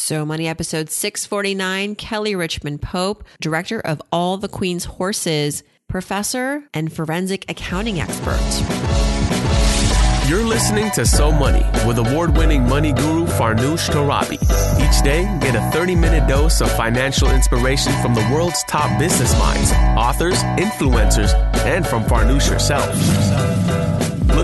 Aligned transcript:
So 0.00 0.24
Money 0.24 0.46
episode 0.46 0.90
649, 0.90 1.96
Kelly 1.96 2.36
Richmond 2.36 2.80
Pope, 2.80 3.24
director 3.40 3.80
of 3.80 4.00
All 4.12 4.36
the 4.36 4.48
Queen's 4.48 4.84
Horses, 4.84 5.64
professor 5.88 6.62
and 6.72 6.92
forensic 6.92 7.44
accounting 7.50 7.98
expert. 7.98 8.38
You're 10.28 10.44
listening 10.44 10.92
to 10.92 11.04
So 11.04 11.32
Money 11.32 11.64
with 11.84 11.98
award 11.98 12.36
winning 12.36 12.62
money 12.68 12.92
guru 12.92 13.26
Farnoosh 13.26 13.90
Torabi. 13.90 14.34
Each 14.80 15.02
day, 15.02 15.24
get 15.40 15.56
a 15.56 15.70
30 15.72 15.96
minute 15.96 16.28
dose 16.28 16.60
of 16.60 16.70
financial 16.76 17.28
inspiration 17.30 17.92
from 18.00 18.14
the 18.14 18.26
world's 18.32 18.62
top 18.68 19.00
business 19.00 19.36
minds, 19.36 19.72
authors, 19.98 20.40
influencers, 20.62 21.34
and 21.66 21.84
from 21.84 22.04
Farnoosh 22.04 22.48
herself. 22.48 22.88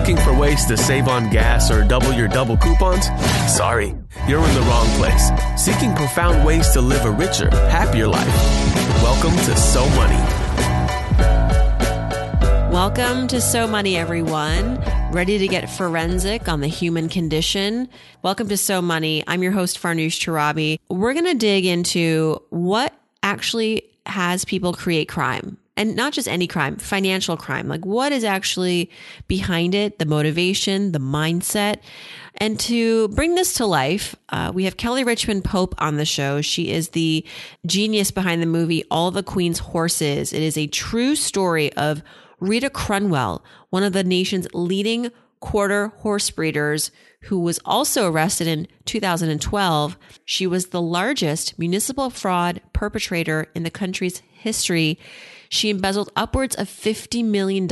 Looking 0.05 0.23
for 0.23 0.37
ways 0.37 0.67
to 0.67 0.77
save 0.77 1.07
on 1.07 1.31
gas 1.31 1.71
or 1.71 1.83
double 1.83 2.13
your 2.13 2.27
double 2.27 2.57
coupons? 2.57 3.07
Sorry, 3.51 3.95
you're 4.27 4.45
in 4.45 4.53
the 4.53 4.61
wrong 4.61 4.85
place. 4.99 5.31
Seeking 5.59 5.95
profound 5.95 6.45
ways 6.45 6.69
to 6.73 6.79
live 6.79 7.05
a 7.05 7.09
richer, 7.09 7.49
happier 7.49 8.07
life. 8.07 8.27
Welcome 9.01 9.35
to 9.35 9.57
So 9.57 9.83
Money. 9.95 10.23
Welcome 12.71 13.27
to 13.29 13.41
So 13.41 13.65
Money, 13.65 13.97
everyone. 13.97 14.79
Ready 15.11 15.39
to 15.39 15.47
get 15.47 15.71
forensic 15.71 16.47
on 16.47 16.61
the 16.61 16.67
human 16.67 17.09
condition? 17.09 17.89
Welcome 18.21 18.47
to 18.49 18.57
So 18.57 18.83
Money. 18.83 19.23
I'm 19.25 19.41
your 19.41 19.53
host, 19.53 19.81
Farnoosh 19.81 20.23
Torabi. 20.23 20.77
We're 20.87 21.13
going 21.13 21.25
to 21.25 21.33
dig 21.33 21.65
into 21.65 22.43
what 22.51 22.93
actually 23.23 23.85
has 24.05 24.45
people 24.45 24.71
create 24.71 25.09
crime 25.09 25.57
and 25.77 25.95
not 25.95 26.13
just 26.13 26.27
any 26.27 26.47
crime, 26.47 26.77
financial 26.77 27.37
crime. 27.37 27.67
Like 27.67 27.85
what 27.85 28.11
is 28.11 28.23
actually 28.23 28.89
behind 29.27 29.75
it, 29.75 29.99
the 29.99 30.05
motivation, 30.05 30.91
the 30.91 30.99
mindset. 30.99 31.77
And 32.35 32.59
to 32.61 33.07
bring 33.09 33.35
this 33.35 33.53
to 33.55 33.65
life, 33.65 34.15
uh, 34.29 34.51
we 34.53 34.65
have 34.65 34.77
Kelly 34.77 35.03
Richmond 35.03 35.43
Pope 35.43 35.75
on 35.77 35.97
the 35.97 36.05
show. 36.05 36.41
She 36.41 36.71
is 36.71 36.89
the 36.89 37.25
genius 37.65 38.11
behind 38.11 38.41
the 38.41 38.47
movie 38.47 38.83
All 38.89 39.11
the 39.11 39.23
Queen's 39.23 39.59
Horses. 39.59 40.33
It 40.33 40.41
is 40.41 40.57
a 40.57 40.67
true 40.67 41.15
story 41.15 41.71
of 41.73 42.01
Rita 42.39 42.69
Crundwell, 42.69 43.41
one 43.69 43.83
of 43.83 43.93
the 43.93 44.03
nation's 44.03 44.47
leading 44.53 45.11
quarter 45.39 45.89
horse 45.97 46.29
breeders 46.29 46.91
who 47.25 47.39
was 47.39 47.59
also 47.65 48.09
arrested 48.09 48.47
in 48.47 48.67
2012. 48.85 49.97
She 50.25 50.47
was 50.47 50.67
the 50.67 50.81
largest 50.81 51.57
municipal 51.57 52.09
fraud 52.09 52.61
perpetrator 52.73 53.47
in 53.55 53.63
the 53.63 53.71
country's 53.71 54.21
history. 54.31 54.99
She 55.49 55.69
embezzled 55.69 56.11
upwards 56.15 56.55
of 56.55 56.67
$50 56.67 57.23
million 57.23 57.71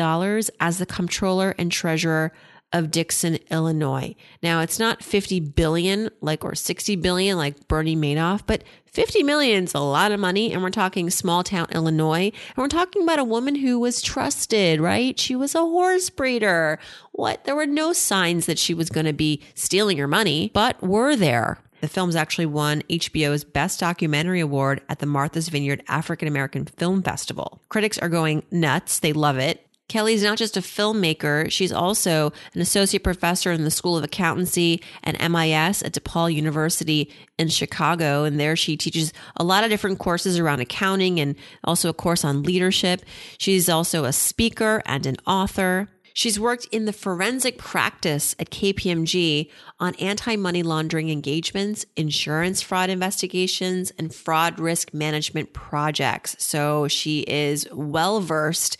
as 0.59 0.77
the 0.77 0.85
comptroller 0.85 1.55
and 1.57 1.71
treasurer 1.71 2.31
of 2.73 2.89
Dixon, 2.89 3.37
Illinois. 3.51 4.15
Now 4.41 4.61
it's 4.61 4.79
not 4.79 5.03
50 5.03 5.39
billion 5.39 6.09
like 6.21 6.43
or 6.43 6.55
60 6.55 6.95
billion 6.97 7.37
like 7.37 7.67
Bernie 7.67 7.95
Madoff, 7.95 8.41
but 8.47 8.63
50 8.87 9.23
million 9.23 9.63
is 9.63 9.75
a 9.75 9.79
lot 9.79 10.11
of 10.11 10.19
money 10.19 10.51
and 10.51 10.61
we're 10.61 10.71
talking 10.71 11.09
small 11.09 11.43
town 11.43 11.67
Illinois 11.71 12.31
and 12.33 12.57
we're 12.57 12.67
talking 12.67 13.03
about 13.03 13.19
a 13.19 13.23
woman 13.23 13.55
who 13.55 13.79
was 13.79 14.01
trusted, 14.01 14.81
right? 14.81 15.19
She 15.19 15.35
was 15.35 15.53
a 15.53 15.59
horse 15.59 16.09
breeder. 16.09 16.79
What? 17.11 17.43
There 17.43 17.55
were 17.55 17.67
no 17.67 17.93
signs 17.93 18.47
that 18.47 18.59
she 18.59 18.73
was 18.73 18.89
going 18.89 19.05
to 19.05 19.13
be 19.13 19.41
stealing 19.53 19.99
her 19.99 20.07
money, 20.07 20.49
but 20.53 20.81
were 20.81 21.15
there? 21.15 21.59
The 21.83 21.89
film's 21.89 22.15
actually 22.15 22.45
won 22.45 22.81
HBO's 22.83 23.43
Best 23.43 23.81
Documentary 23.81 24.39
Award 24.39 24.81
at 24.87 24.99
the 24.99 25.05
Martha's 25.05 25.49
Vineyard 25.49 25.83
African 25.89 26.29
American 26.29 26.63
Film 26.63 27.03
Festival. 27.03 27.61
Critics 27.67 27.97
are 27.97 28.07
going 28.07 28.43
nuts. 28.51 28.99
They 28.99 29.11
love 29.11 29.37
it. 29.37 29.67
Kelly's 29.89 30.23
not 30.23 30.37
just 30.37 30.55
a 30.55 30.61
filmmaker, 30.61 31.51
she's 31.51 31.73
also 31.73 32.31
an 32.53 32.61
associate 32.61 33.03
professor 33.03 33.51
in 33.51 33.65
the 33.65 33.69
School 33.69 33.97
of 33.97 34.03
Accountancy 34.05 34.81
and 35.03 35.17
MIS 35.19 35.83
at 35.83 35.91
DePaul 35.91 36.33
University 36.33 37.11
in 37.37 37.49
Chicago. 37.49 38.23
And 38.23 38.39
there 38.39 38.55
she 38.55 38.77
teaches 38.77 39.11
a 39.35 39.43
lot 39.43 39.65
of 39.65 39.69
different 39.69 39.99
courses 39.99 40.39
around 40.39 40.61
accounting 40.61 41.19
and 41.19 41.35
also 41.65 41.89
a 41.89 41.93
course 41.93 42.23
on 42.23 42.43
leadership. 42.43 43.01
She's 43.37 43.67
also 43.67 44.05
a 44.05 44.13
speaker 44.13 44.81
and 44.85 45.05
an 45.05 45.17
author. 45.27 45.89
She's 46.13 46.39
worked 46.39 46.67
in 46.71 46.85
the 46.85 46.93
forensic 46.93 47.57
practice 47.57 48.35
at 48.37 48.51
KPMG 48.51 49.49
on 49.79 49.95
anti 49.95 50.35
money 50.35 50.61
laundering 50.61 51.09
engagements, 51.09 51.85
insurance 51.95 52.61
fraud 52.61 52.91
investigations, 52.91 53.91
and 53.97 54.13
fraud 54.13 54.59
risk 54.59 54.93
management 54.93 55.53
projects. 55.53 56.35
So 56.39 56.87
she 56.87 57.21
is 57.21 57.67
well 57.73 58.21
versed 58.21 58.77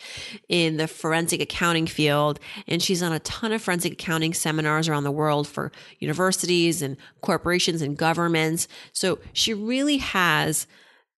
in 0.47 0.77
the 0.77 0.87
forensic 0.87 1.41
accounting 1.41 1.87
field, 1.87 2.39
and 2.67 2.81
she's 2.81 3.01
on 3.01 3.11
a 3.11 3.19
ton 3.19 3.51
of 3.51 3.61
forensic 3.61 3.93
accounting 3.93 4.33
seminars 4.33 4.87
around 4.87 5.03
the 5.03 5.11
world 5.11 5.47
for 5.47 5.71
universities 5.99 6.83
and 6.83 6.97
corporations 7.21 7.81
and 7.81 7.97
governments. 7.97 8.67
So 8.93 9.17
she 9.33 9.53
really 9.55 9.97
has 9.97 10.67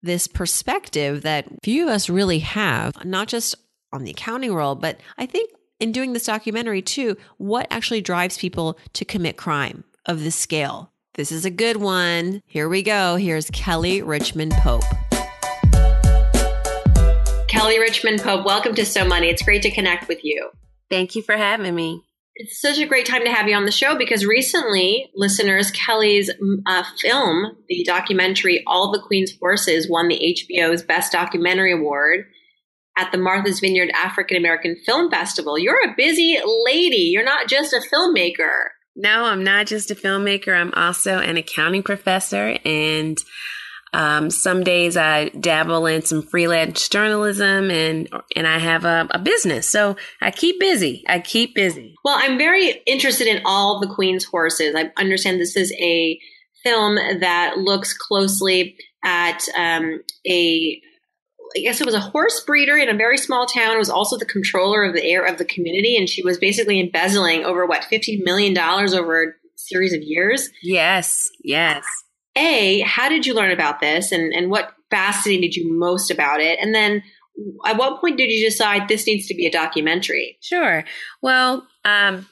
this 0.02 0.28
perspective 0.28 1.24
that 1.24 1.48
few 1.64 1.84
of 1.84 1.90
us 1.90 2.10
really 2.10 2.40
have, 2.40 3.04
not 3.04 3.28
just 3.28 3.56
on 3.92 4.04
the 4.04 4.12
accounting 4.12 4.54
role, 4.54 4.76
but 4.76 5.00
I 5.18 5.26
think 5.26 5.50
in 5.80 5.92
doing 5.92 6.14
this 6.14 6.26
documentary 6.26 6.82
too, 6.82 7.18
what 7.38 7.68
actually 7.70 8.02
drives 8.02 8.38
people 8.38 8.78
to 8.94 9.06
commit 9.06 9.38
crime 9.38 9.84
of 10.06 10.24
this 10.24 10.36
scale. 10.36 10.92
This 11.16 11.32
is 11.32 11.46
a 11.46 11.50
good 11.50 11.78
one. 11.78 12.42
Here 12.46 12.68
we 12.68 12.84
go. 12.84 13.16
Here's 13.16 13.50
Kelly 13.52 14.02
Richmond 14.02 14.54
Pope. 14.54 14.84
Kelly 17.48 17.80
Richmond 17.80 18.22
Pope, 18.22 18.46
welcome 18.46 18.76
to 18.76 18.86
So 18.86 19.06
Money. 19.06 19.30
It's 19.30 19.44
great 19.44 19.62
to 19.62 19.72
connect 19.72 20.08
with 20.08 20.24
you. 20.24 20.50
Thank 20.90 21.16
you 21.16 21.22
for 21.22 21.38
having 21.38 21.74
me. 21.74 22.04
It's 22.38 22.60
such 22.60 22.78
a 22.80 22.86
great 22.86 23.06
time 23.06 23.24
to 23.24 23.32
have 23.32 23.48
you 23.48 23.56
on 23.56 23.64
the 23.64 23.72
show 23.72 23.98
because 23.98 24.26
recently, 24.26 25.10
listeners, 25.16 25.72
Kelly's 25.72 26.30
uh, 26.68 26.84
film, 27.00 27.56
the 27.70 27.86
documentary 27.86 28.62
All 28.68 28.92
the 28.92 29.00
Queen's 29.00 29.32
Horses, 29.40 29.90
won 29.90 30.10
the 30.10 30.20
HBO's 30.20 30.84
Best 30.84 31.14
Documentary 31.14 31.72
Award 31.72 32.26
at 32.98 33.12
the 33.12 33.18
Martha's 33.18 33.60
Vineyard 33.60 33.92
African 33.94 34.38
American 34.38 34.78
Film 34.86 35.10
Festival. 35.12 35.58
You're 35.58 35.84
a 35.84 35.94
busy 35.96 36.40
lady. 36.66 37.12
You're 37.12 37.24
not 37.24 37.48
just 37.48 37.74
a 37.74 37.82
filmmaker. 37.94 38.70
No, 38.96 39.26
I'm 39.26 39.44
not 39.44 39.68
just 39.68 39.92
a 39.92 39.96
filmmaker. 39.96 40.56
I'm 40.56 40.74
also 40.74 41.20
an 41.20 41.36
accounting 41.36 41.84
professor. 41.84 42.58
And 42.64 43.18
um, 43.96 44.30
some 44.30 44.64
days 44.64 44.98
I 44.98 45.30
dabble 45.30 45.86
in 45.86 46.02
some 46.02 46.22
freelance 46.22 46.90
journalism 46.90 47.72
and 47.72 48.10
and 48.36 48.46
I 48.46 48.60
have 48.60 48.84
a, 48.84 49.08
a, 49.12 49.20
business. 49.20 49.70
So 49.70 49.96
I 50.22 50.32
keep 50.32 50.60
busy. 50.60 51.04
I 51.08 51.20
keep 51.20 51.56
busy. 51.56 51.96
Well, 52.04 52.18
I'm 52.18 52.38
very 52.38 52.82
interested 52.86 53.28
in 53.28 53.42
all 53.46 53.80
the 53.80 53.88
Queen's 53.88 54.26
horses. 54.26 54.76
I 54.76 54.92
understand 54.98 55.40
this 55.40 55.56
is 55.56 55.72
a 55.80 56.20
film 56.64 56.96
that 56.96 57.58
looks 57.58 57.94
closely 57.94 58.76
at 59.04 59.42
um, 59.58 60.02
a 60.28 60.82
I 61.56 61.62
guess 61.62 61.80
it 61.80 61.86
was 61.86 61.96
a 61.96 62.00
horse 62.00 62.44
breeder 62.46 62.78
in 62.78 62.90
a 62.90 62.98
very 62.98 63.18
small 63.18 63.46
town. 63.46 63.76
It 63.76 63.80
was 63.80 63.90
also 63.90 64.18
the 64.18 64.26
controller 64.26 64.84
of 64.84 64.94
the 64.94 65.04
air 65.04 65.26
of 65.26 65.38
the 65.38 65.46
community, 65.46 65.98
and 65.98 66.10
she 66.10 66.24
was 66.24 66.38
basically 66.38 66.80
embezzling 66.80 67.46
over 67.46 67.66
what 67.66 67.86
fifty 67.86 68.22
million 68.24 68.54
dollars 68.54 68.94
over 68.94 69.24
a 69.24 69.28
series 69.56 69.94
of 69.94 70.02
years. 70.02 70.50
Yes, 70.62 71.30
yes. 71.44 71.86
A, 72.36 72.82
how 72.82 73.08
did 73.08 73.26
you 73.26 73.34
learn 73.34 73.52
about 73.52 73.80
this, 73.80 74.12
and 74.12 74.34
and 74.34 74.50
what 74.50 74.74
fascinated 74.92 75.56
you 75.56 75.78
most 75.78 76.12
about 76.12 76.42
it? 76.42 76.60
And 76.62 76.76
then, 76.76 77.02
at 77.66 77.78
what 77.78 78.02
point 78.02 78.18
did 78.18 78.30
you 78.30 78.46
decide 78.46 78.88
this 78.88 79.08
needs 79.08 79.28
to 79.28 79.36
be 79.36 79.46
a 79.46 79.52
documentary? 79.52 80.38
Sure. 80.42 80.84
Well, 81.22 81.66
um, 81.86 82.28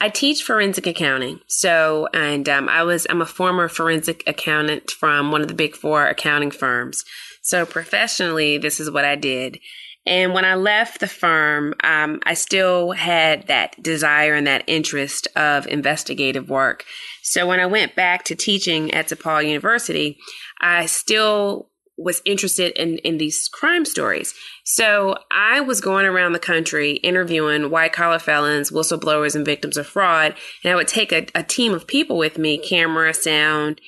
I 0.00 0.08
teach 0.08 0.42
forensic 0.42 0.86
accounting. 0.86 1.40
So, 1.46 2.08
and 2.12 2.48
um, 2.48 2.68
I 2.68 2.82
was 2.82 3.06
I'm 3.08 3.22
a 3.22 3.26
former 3.26 3.68
forensic 3.68 4.24
accountant 4.26 4.90
from 4.90 5.30
one 5.30 5.42
of 5.42 5.48
the 5.48 5.54
big 5.54 5.76
four 5.76 6.06
accounting 6.06 6.50
firms. 6.50 7.04
So 7.42 7.66
professionally, 7.66 8.58
this 8.58 8.80
is 8.80 8.90
what 8.90 9.04
I 9.04 9.16
did. 9.16 9.58
And 10.04 10.34
when 10.34 10.44
I 10.44 10.54
left 10.54 10.98
the 10.98 11.06
firm, 11.06 11.74
um, 11.84 12.18
I 12.24 12.34
still 12.34 12.90
had 12.92 13.46
that 13.46 13.80
desire 13.80 14.34
and 14.34 14.46
that 14.46 14.64
interest 14.66 15.28
of 15.36 15.66
investigative 15.68 16.48
work. 16.48 16.84
So 17.22 17.46
when 17.46 17.60
I 17.60 17.66
went 17.66 17.94
back 17.94 18.24
to 18.24 18.34
teaching 18.34 18.92
at 18.92 19.08
DePaul 19.08 19.46
University, 19.46 20.18
I 20.60 20.86
still 20.86 21.68
was 22.02 22.22
interested 22.24 22.72
in, 22.72 22.98
in 22.98 23.18
these 23.18 23.48
crime 23.48 23.84
stories. 23.84 24.34
So 24.64 25.16
I 25.30 25.60
was 25.60 25.80
going 25.80 26.06
around 26.06 26.32
the 26.32 26.38
country 26.38 26.92
interviewing 26.96 27.70
white 27.70 27.92
collar 27.92 28.18
felons, 28.18 28.70
whistleblowers, 28.70 29.34
and 29.34 29.44
victims 29.44 29.76
of 29.76 29.86
fraud. 29.86 30.34
And 30.64 30.72
I 30.72 30.76
would 30.76 30.88
take 30.88 31.12
a, 31.12 31.26
a 31.34 31.42
team 31.42 31.72
of 31.72 31.86
people 31.86 32.16
with 32.16 32.38
me, 32.38 32.58
camera, 32.58 33.14
sound, 33.14 33.80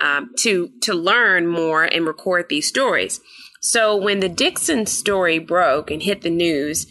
um, 0.00 0.30
to, 0.38 0.70
to 0.82 0.94
learn 0.94 1.46
more 1.46 1.84
and 1.84 2.06
record 2.06 2.46
these 2.48 2.68
stories. 2.68 3.20
So 3.60 3.96
when 3.96 4.20
the 4.20 4.28
Dixon 4.28 4.86
story 4.86 5.38
broke 5.38 5.90
and 5.90 6.02
hit 6.02 6.22
the 6.22 6.30
news, 6.30 6.86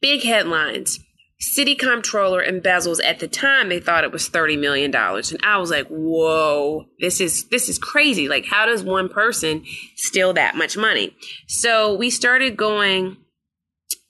big 0.00 0.22
headlines 0.22 0.98
city 1.40 1.74
comptroller 1.74 2.44
embezzles 2.44 2.98
at 3.04 3.20
the 3.20 3.28
time 3.28 3.68
they 3.68 3.78
thought 3.78 4.02
it 4.02 4.10
was 4.10 4.28
30 4.28 4.56
million 4.56 4.90
dollars 4.90 5.30
and 5.30 5.40
i 5.44 5.56
was 5.56 5.70
like 5.70 5.86
whoa 5.86 6.84
this 6.98 7.20
is 7.20 7.44
this 7.48 7.68
is 7.68 7.78
crazy 7.78 8.28
like 8.28 8.44
how 8.44 8.66
does 8.66 8.82
one 8.82 9.08
person 9.08 9.64
steal 9.94 10.32
that 10.32 10.56
much 10.56 10.76
money 10.76 11.14
so 11.46 11.94
we 11.94 12.10
started 12.10 12.56
going 12.56 13.16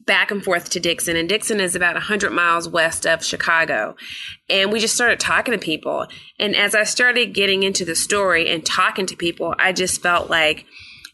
back 0.09 0.31
and 0.31 0.43
forth 0.43 0.71
to 0.71 0.81
Dixon, 0.81 1.17
and 1.17 1.29
Dixon 1.29 1.61
is 1.61 1.77
about 1.77 1.95
100 1.95 2.33
miles 2.33 2.67
west 2.67 3.07
of 3.07 3.23
Chicago. 3.23 3.95
And 4.49 4.73
we 4.73 4.81
just 4.81 4.95
started 4.95 5.21
talking 5.21 5.53
to 5.53 5.59
people. 5.59 6.07
And 6.41 6.57
as 6.57 6.75
I 6.75 6.85
started 6.85 7.35
getting 7.35 7.63
into 7.63 7.85
the 7.85 7.95
story 7.95 8.51
and 8.51 8.65
talking 8.65 9.05
to 9.05 9.15
people, 9.15 9.55
I 9.59 9.73
just 9.73 10.03
felt 10.03 10.31
like 10.31 10.65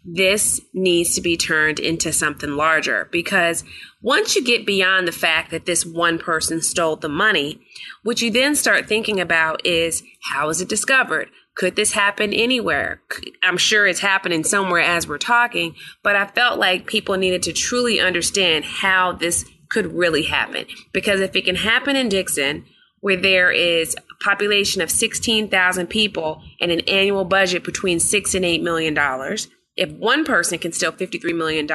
this 0.05 0.61
needs 0.75 1.15
to 1.15 1.23
be 1.23 1.37
turned 1.37 1.81
into 1.81 2.13
something 2.13 2.51
larger 2.51 3.09
because 3.11 3.65
once 4.03 4.37
you 4.37 4.45
get 4.45 4.67
beyond 4.67 5.09
the 5.09 5.13
fact 5.13 5.51
that 5.51 5.65
this 5.65 5.87
one 5.87 6.19
person 6.19 6.61
stole 6.61 6.97
the 6.97 7.09
money, 7.09 7.59
what 8.03 8.21
you 8.21 8.31
then 8.31 8.55
start 8.55 8.87
thinking 8.87 9.19
about 9.19 9.65
is 9.65 10.03
how 10.31 10.51
is 10.51 10.61
it 10.61 10.69
discovered? 10.69 11.31
Could 11.57 11.77
this 11.77 11.93
happen 11.93 12.35
anywhere? 12.35 13.01
I'm 13.43 13.57
sure 13.57 13.87
it's 13.87 14.01
happening 14.01 14.45
somewhere 14.45 14.83
as 14.83 15.09
we're 15.09 15.19
talking, 15.19 15.75
but 16.03 16.17
I 16.17 16.27
felt 16.27 16.59
like 16.59 16.87
people 16.87 17.17
needed 17.17 17.43
to 17.45 17.53
truly 17.53 18.01
understand 18.01 18.65
how 18.65 19.13
this 19.13 19.47
could 19.71 19.95
really 19.95 20.25
happen. 20.25 20.67
Because 20.93 21.21
if 21.21 21.35
it 21.35 21.45
can 21.45 21.57
happen 21.57 21.97
in 21.97 22.09
Dixon, 22.09 22.67
where 23.01 23.17
there 23.17 23.51
is 23.51 23.95
a 23.95 24.25
population 24.25 24.83
of 24.83 24.91
16,000 24.91 25.87
people 25.87 26.43
and 26.61 26.71
an 26.71 26.81
annual 26.81 27.25
budget 27.25 27.63
between 27.63 28.01
six 28.01 28.35
and 28.35 28.45
eight 28.45 28.63
million 28.63 28.95
dollars, 28.95 29.49
if 29.77 29.91
one 29.91 30.25
person 30.25 30.59
can 30.59 30.73
steal 30.73 30.93
$53 30.93 31.37
million 31.37 31.69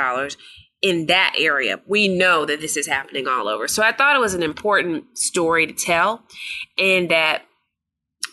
in 0.82 1.08
that 1.08 1.36
area, 1.38 1.82
we 1.88 2.08
know 2.08 2.46
that 2.46 2.62
this 2.62 2.78
is 2.78 2.88
happening 2.88 3.28
all 3.28 3.48
over. 3.48 3.68
So 3.68 3.84
I 3.84 3.92
thought 3.92 4.16
it 4.16 4.20
was 4.20 4.34
an 4.34 4.44
important 4.44 5.18
story 5.18 5.68
to 5.68 5.74
tell 5.74 6.24
and 6.78 7.10
that 7.10 7.44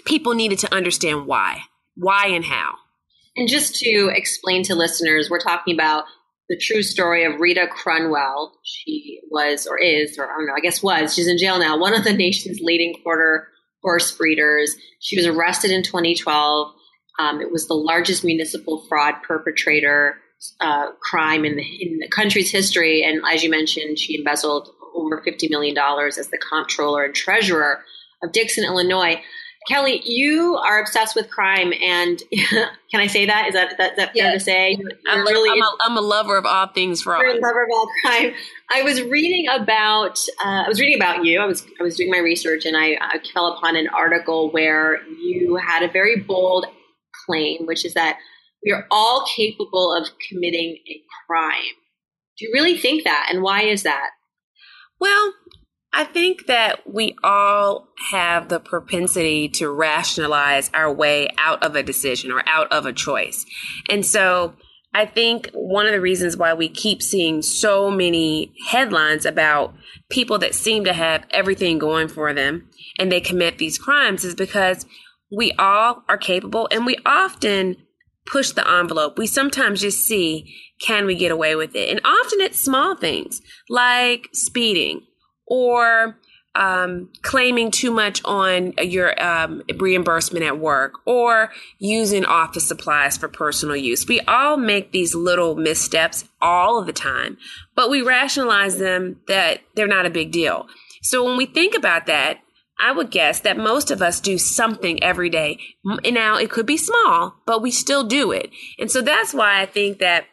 people 0.04 0.34
needed 0.34 0.60
to 0.60 0.74
understand 0.74 1.26
why, 1.26 1.62
why 1.96 2.28
and 2.28 2.44
how. 2.44 2.74
And 3.36 3.48
just 3.48 3.74
to 3.76 4.10
explain 4.14 4.62
to 4.64 4.74
listeners, 4.74 5.28
we're 5.28 5.40
talking 5.40 5.74
about 5.74 6.04
the 6.48 6.56
true 6.56 6.82
story 6.82 7.24
of 7.24 7.40
Rita 7.40 7.66
Crundwell. 7.66 8.52
She 8.62 9.20
was, 9.30 9.66
or 9.66 9.78
is, 9.78 10.16
or 10.16 10.30
I 10.30 10.36
don't 10.36 10.46
know, 10.46 10.54
I 10.56 10.60
guess 10.60 10.82
was, 10.82 11.14
she's 11.14 11.26
in 11.26 11.38
jail 11.38 11.58
now, 11.58 11.78
one 11.78 11.92
of 11.94 12.04
the 12.04 12.12
nation's 12.12 12.60
leading 12.62 12.94
quarter 13.02 13.48
horse 13.82 14.10
breeders. 14.12 14.74
She 15.00 15.16
was 15.16 15.26
arrested 15.26 15.70
in 15.70 15.82
2012. 15.82 16.72
Um, 17.18 17.40
it 17.40 17.50
was 17.50 17.66
the 17.66 17.74
largest 17.74 18.24
municipal 18.24 18.84
fraud 18.88 19.14
perpetrator 19.22 20.18
uh, 20.60 20.92
crime 21.00 21.44
in 21.44 21.56
the, 21.56 21.62
in 21.62 21.98
the 21.98 22.08
country's 22.08 22.50
history. 22.50 23.02
And 23.02 23.22
as 23.32 23.42
you 23.42 23.50
mentioned, 23.50 23.98
she 23.98 24.18
embezzled 24.18 24.68
over 24.94 25.22
$50 25.22 25.50
million 25.50 25.76
as 25.76 26.28
the 26.28 26.38
comptroller 26.38 27.04
and 27.04 27.14
treasurer 27.14 27.80
of 28.22 28.32
Dixon, 28.32 28.64
Illinois. 28.64 29.20
Kelly, 29.68 30.00
you 30.04 30.56
are 30.56 30.80
obsessed 30.80 31.16
with 31.16 31.28
crime, 31.28 31.72
and 31.82 32.22
can 32.50 33.00
I 33.00 33.08
say 33.08 33.26
that? 33.26 33.48
Is 33.48 33.54
that, 33.54 33.76
that, 33.78 33.96
that 33.96 34.12
fair 34.16 34.32
to 34.32 34.38
say? 34.38 34.78
I'm, 35.08 35.22
really, 35.22 35.50
I'm, 35.50 35.60
a, 35.60 35.76
I'm, 35.80 35.96
a 35.96 36.00
lover 36.00 36.36
of 36.36 36.46
all 36.46 36.68
things 36.68 37.02
fraud. 37.02 37.22
You're 37.22 37.38
a 37.38 37.40
lover 37.40 37.64
of 37.64 37.70
all 37.74 37.88
crime. 38.04 38.32
I 38.70 38.82
was 38.82 39.02
reading 39.02 39.46
about 39.48 40.20
uh, 40.44 40.62
I 40.64 40.68
was 40.68 40.80
reading 40.80 40.96
about 40.96 41.24
you. 41.24 41.40
I 41.40 41.46
was 41.46 41.66
I 41.80 41.82
was 41.82 41.96
doing 41.96 42.12
my 42.12 42.18
research, 42.18 42.64
and 42.64 42.76
I, 42.76 42.96
I 43.00 43.18
fell 43.34 43.48
upon 43.48 43.74
an 43.74 43.88
article 43.88 44.52
where 44.52 45.02
you 45.08 45.56
had 45.56 45.82
a 45.82 45.90
very 45.90 46.20
bold 46.20 46.66
claim, 47.24 47.66
which 47.66 47.84
is 47.84 47.94
that 47.94 48.18
we 48.64 48.72
are 48.72 48.86
all 48.90 49.26
capable 49.36 49.94
of 49.94 50.08
committing 50.28 50.76
a 50.88 51.02
crime. 51.26 51.74
Do 52.38 52.46
you 52.46 52.50
really 52.52 52.76
think 52.76 53.04
that? 53.04 53.28
And 53.32 53.42
why 53.42 53.62
is 53.62 53.82
that? 53.84 54.10
Well, 55.00 55.34
I 55.92 56.04
think 56.04 56.46
that 56.46 56.92
we 56.92 57.16
all 57.24 57.88
have 58.10 58.48
the 58.48 58.60
propensity 58.60 59.48
to 59.50 59.70
rationalize 59.70 60.70
our 60.74 60.92
way 60.92 61.28
out 61.38 61.64
of 61.64 61.74
a 61.74 61.82
decision 61.82 62.30
or 62.30 62.42
out 62.46 62.70
of 62.70 62.84
a 62.84 62.92
choice. 62.92 63.46
And 63.88 64.04
so 64.04 64.54
I 64.92 65.06
think 65.06 65.50
one 65.52 65.86
of 65.86 65.92
the 65.92 66.00
reasons 66.00 66.36
why 66.36 66.54
we 66.54 66.68
keep 66.68 67.02
seeing 67.02 67.42
so 67.42 67.90
many 67.90 68.52
headlines 68.68 69.24
about 69.24 69.74
people 70.10 70.38
that 70.38 70.54
seem 70.54 70.84
to 70.84 70.92
have 70.92 71.24
everything 71.30 71.78
going 71.78 72.08
for 72.08 72.32
them 72.32 72.68
and 72.98 73.10
they 73.10 73.20
commit 73.20 73.58
these 73.58 73.78
crimes 73.78 74.24
is 74.24 74.34
because 74.34 74.86
we 75.30 75.52
all 75.52 76.02
are 76.08 76.18
capable 76.18 76.68
and 76.70 76.86
we 76.86 76.96
often 77.04 77.76
push 78.26 78.50
the 78.50 78.68
envelope. 78.68 79.18
We 79.18 79.26
sometimes 79.26 79.80
just 79.80 80.04
see, 80.06 80.54
can 80.80 81.06
we 81.06 81.14
get 81.14 81.30
away 81.30 81.54
with 81.54 81.74
it? 81.74 81.88
And 81.90 82.00
often 82.04 82.40
it's 82.40 82.60
small 82.60 82.96
things 82.96 83.40
like 83.68 84.28
speeding 84.32 85.02
or 85.46 86.18
um, 86.56 87.10
claiming 87.22 87.70
too 87.70 87.90
much 87.90 88.22
on 88.24 88.72
your 88.78 89.22
um, 89.22 89.62
reimbursement 89.76 90.44
at 90.44 90.58
work 90.58 90.94
or 91.04 91.52
using 91.78 92.24
office 92.24 92.66
supplies 92.66 93.16
for 93.16 93.28
personal 93.28 93.76
use. 93.76 94.08
We 94.08 94.20
all 94.22 94.56
make 94.56 94.90
these 94.90 95.14
little 95.14 95.54
missteps 95.54 96.24
all 96.40 96.78
of 96.78 96.86
the 96.86 96.92
time, 96.92 97.36
but 97.74 97.90
we 97.90 98.00
rationalize 98.00 98.78
them 98.78 99.20
that 99.28 99.60
they're 99.74 99.86
not 99.86 100.06
a 100.06 100.10
big 100.10 100.32
deal. 100.32 100.66
So 101.02 101.22
when 101.24 101.36
we 101.36 101.46
think 101.46 101.76
about 101.76 102.06
that, 102.06 102.38
I 102.78 102.92
would 102.92 103.10
guess 103.10 103.40
that 103.40 103.56
most 103.56 103.90
of 103.90 104.02
us 104.02 104.20
do 104.20 104.36
something 104.38 105.02
every 105.02 105.30
day. 105.30 105.58
Now, 105.84 106.36
it 106.36 106.50
could 106.50 106.66
be 106.66 106.76
small, 106.76 107.36
but 107.46 107.62
we 107.62 107.70
still 107.70 108.04
do 108.04 108.32
it. 108.32 108.50
And 108.78 108.90
so 108.90 109.00
that's 109.00 109.32
why 109.32 109.60
I 109.62 109.66
think 109.66 109.98
that 109.98 110.26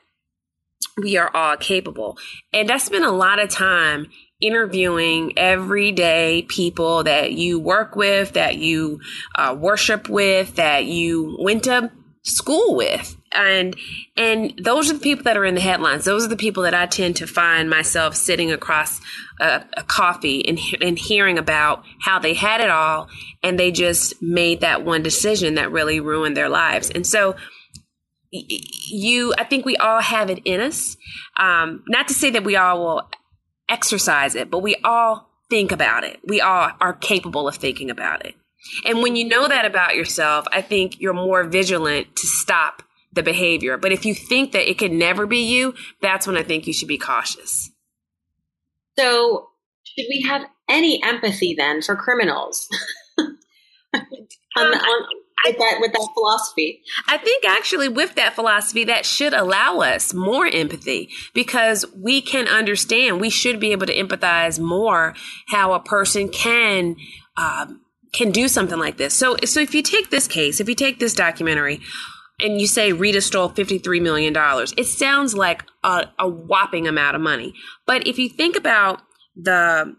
we 1.01 1.17
are 1.17 1.31
all 1.33 1.57
capable. 1.57 2.17
And 2.51 2.69
I 2.69 2.77
spend 2.77 3.05
a 3.05 3.11
lot 3.11 3.39
of 3.39 3.49
time 3.49 4.07
interviewing 4.41 5.33
everyday 5.37 6.45
people 6.49 7.03
that 7.03 7.31
you 7.31 7.59
work 7.59 7.95
with, 7.95 8.33
that 8.33 8.57
you 8.57 8.99
uh, 9.35 9.55
worship 9.57 10.09
with, 10.09 10.55
that 10.55 10.85
you 10.85 11.37
went 11.39 11.63
to 11.63 11.91
school 12.23 12.75
with 12.75 13.15
and 13.33 13.75
and 14.15 14.53
those 14.61 14.89
are 14.89 14.93
the 14.93 14.99
people 14.99 15.23
that 15.23 15.37
are 15.37 15.45
in 15.45 15.55
the 15.55 15.61
headlines. 15.61 16.05
Those 16.05 16.25
are 16.25 16.29
the 16.29 16.35
people 16.35 16.63
that 16.63 16.73
i 16.73 16.85
tend 16.85 17.15
to 17.17 17.27
find 17.27 17.69
myself 17.69 18.15
sitting 18.15 18.51
across 18.51 19.01
a, 19.39 19.63
a, 19.77 19.83
coffee 19.83 20.47
and, 20.47 20.59
and 20.81 20.97
hearing 20.97 21.37
about 21.37 21.83
how 21.99 22.19
they 22.19 22.33
had 22.33 22.61
it 22.61 22.69
all 22.69 23.09
and 23.41 23.59
they 23.59 23.71
just 23.71 24.21
made 24.21 24.61
that 24.61 24.85
one 24.85 25.03
decision 25.03 25.55
that 25.55 25.71
really 25.71 25.99
ruined 25.99 26.37
their 26.37 26.49
lives. 26.49 26.89
And 26.89 27.05
so 27.05 27.35
you 28.35 29.31
i 29.37 29.43
think 29.43 29.63
we 29.63 29.77
all 29.77 30.01
have 30.01 30.29
it 30.29 30.41
in 30.43 30.59
us. 30.59 30.97
Um, 31.37 31.83
not 31.87 32.07
to 32.07 32.13
say 32.13 32.31
that 32.31 32.43
we 32.43 32.55
all 32.55 32.79
will 32.79 33.09
exercise 33.69 34.35
it 34.35 34.49
but 34.49 34.59
we 34.59 34.75
all 34.83 35.29
think 35.49 35.71
about 35.71 36.03
it. 36.03 36.19
We 36.25 36.41
all 36.41 36.71
are 36.81 36.93
capable 36.93 37.47
of 37.47 37.55
thinking 37.55 37.91
about 37.91 38.25
it. 38.25 38.35
And 38.85 39.03
when 39.03 39.15
you 39.15 39.27
know 39.27 39.47
that 39.47 39.65
about 39.65 39.95
yourself, 39.95 40.45
I 40.51 40.61
think 40.61 40.99
you're 40.99 41.13
more 41.13 41.43
vigilant 41.43 42.15
to 42.15 42.27
stop 42.27 42.81
the 43.13 43.23
behavior. 43.23 43.77
But 43.77 43.91
if 43.91 44.05
you 44.05 44.13
think 44.13 44.51
that 44.51 44.69
it 44.69 44.77
can 44.77 44.97
never 44.97 45.25
be 45.25 45.39
you, 45.39 45.73
that's 46.01 46.27
when 46.27 46.37
I 46.37 46.43
think 46.43 46.67
you 46.67 46.73
should 46.73 46.87
be 46.87 46.97
cautious. 46.97 47.71
So, 48.97 49.49
should 49.83 50.05
we 50.09 50.25
have 50.27 50.43
any 50.69 51.01
empathy 51.03 51.55
then 51.57 51.81
for 51.81 51.95
criminals? 51.95 52.67
on, 53.17 53.27
on, 54.57 55.07
with 55.45 55.57
that 55.57 55.77
with 55.81 55.91
that 55.91 56.07
philosophy. 56.13 56.81
I 57.07 57.17
think 57.17 57.43
actually 57.45 57.89
with 57.89 58.15
that 58.15 58.33
philosophy 58.33 58.85
that 58.85 59.05
should 59.05 59.33
allow 59.33 59.79
us 59.79 60.13
more 60.13 60.47
empathy 60.47 61.09
because 61.33 61.85
we 61.95 62.21
can 62.21 62.47
understand. 62.47 63.19
We 63.19 63.29
should 63.29 63.59
be 63.59 63.71
able 63.71 63.87
to 63.87 63.95
empathize 63.95 64.59
more 64.59 65.15
how 65.47 65.73
a 65.73 65.81
person 65.81 66.29
can 66.29 66.95
um, 67.35 67.81
can 68.13 68.31
do 68.31 68.47
something 68.47 68.77
like 68.77 68.97
this. 68.97 69.17
So, 69.17 69.35
so 69.43 69.59
if 69.59 69.73
you 69.73 69.81
take 69.81 70.11
this 70.11 70.27
case, 70.27 70.59
if 70.59 70.69
you 70.69 70.75
take 70.75 70.99
this 70.99 71.15
documentary, 71.15 71.81
and 72.39 72.59
you 72.59 72.67
say 72.67 72.91
Rita 72.91 73.21
stole 73.21 73.49
$53 73.49 74.01
million, 74.01 74.33
it 74.77 74.85
sounds 74.85 75.35
like 75.35 75.63
a, 75.83 76.07
a, 76.19 76.27
whopping 76.27 76.87
amount 76.87 77.15
of 77.15 77.21
money. 77.21 77.53
But 77.85 78.07
if 78.07 78.17
you 78.17 78.29
think 78.29 78.55
about 78.55 79.01
the 79.35 79.95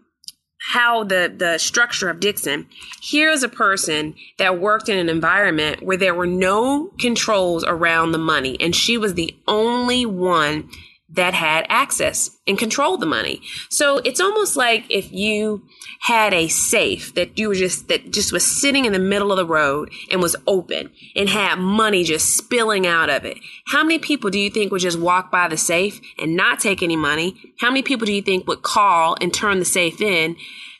how 0.71 1.03
the 1.03 1.31
the 1.35 1.57
structure 1.59 2.09
of 2.09 2.19
Dixon, 2.19 2.67
here's 3.01 3.43
a 3.43 3.49
person 3.49 4.15
that 4.39 4.59
worked 4.59 4.89
in 4.89 4.97
an 4.97 5.09
environment 5.09 5.83
where 5.83 5.97
there 5.97 6.15
were 6.15 6.25
no 6.25 6.91
controls 6.99 7.63
around 7.67 8.11
the 8.11 8.17
money, 8.17 8.57
and 8.59 8.75
she 8.75 8.97
was 8.97 9.13
the 9.13 9.35
only 9.47 10.05
one 10.05 10.69
that 11.15 11.33
had 11.33 11.65
access 11.69 12.31
and 12.47 12.57
controlled 12.57 13.01
the 13.01 13.05
money. 13.05 13.41
So 13.69 13.97
it's 13.99 14.19
almost 14.19 14.55
like 14.55 14.85
if 14.89 15.11
you 15.11 15.63
had 16.01 16.33
a 16.33 16.47
safe 16.47 17.13
that 17.15 17.37
you 17.39 17.47
were 17.47 17.55
just 17.55 17.87
that 17.87 18.11
just 18.11 18.31
was 18.31 18.45
sitting 18.61 18.85
in 18.85 18.93
the 18.93 18.99
middle 18.99 19.31
of 19.31 19.37
the 19.37 19.45
road 19.45 19.91
and 20.11 20.21
was 20.21 20.35
open 20.45 20.91
and 21.15 21.29
had 21.29 21.55
money 21.55 22.03
just 22.03 22.37
spilling 22.37 22.85
out 22.85 23.09
of 23.09 23.25
it. 23.25 23.37
How 23.67 23.83
many 23.83 23.99
people 23.99 24.29
do 24.29 24.39
you 24.39 24.49
think 24.49 24.71
would 24.71 24.81
just 24.81 24.99
walk 24.99 25.31
by 25.31 25.47
the 25.47 25.57
safe 25.57 25.99
and 26.19 26.35
not 26.35 26.59
take 26.59 26.83
any 26.83 26.95
money? 26.95 27.35
How 27.59 27.69
many 27.69 27.81
people 27.81 28.05
do 28.05 28.13
you 28.13 28.21
think 28.21 28.47
would 28.47 28.61
call 28.61 29.17
and 29.21 29.33
turn 29.33 29.59
the 29.59 29.65
safe 29.65 30.01
in? 30.01 30.35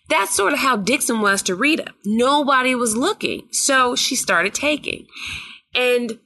That's 0.07 0.35
sort 0.35 0.53
of 0.53 0.59
how 0.59 0.75
Dixon 0.75 1.21
was 1.21 1.41
to 1.43 1.55
Rita. 1.55 1.93
Nobody 2.05 2.75
was 2.75 2.95
looking. 2.95 3.47
So 3.51 3.95
she 3.95 4.15
started 4.15 4.53
taking. 4.53 5.07
And 5.73 6.19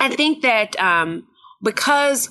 I 0.00 0.08
think 0.08 0.42
that 0.42 0.76
um, 0.80 1.28
because 1.62 2.30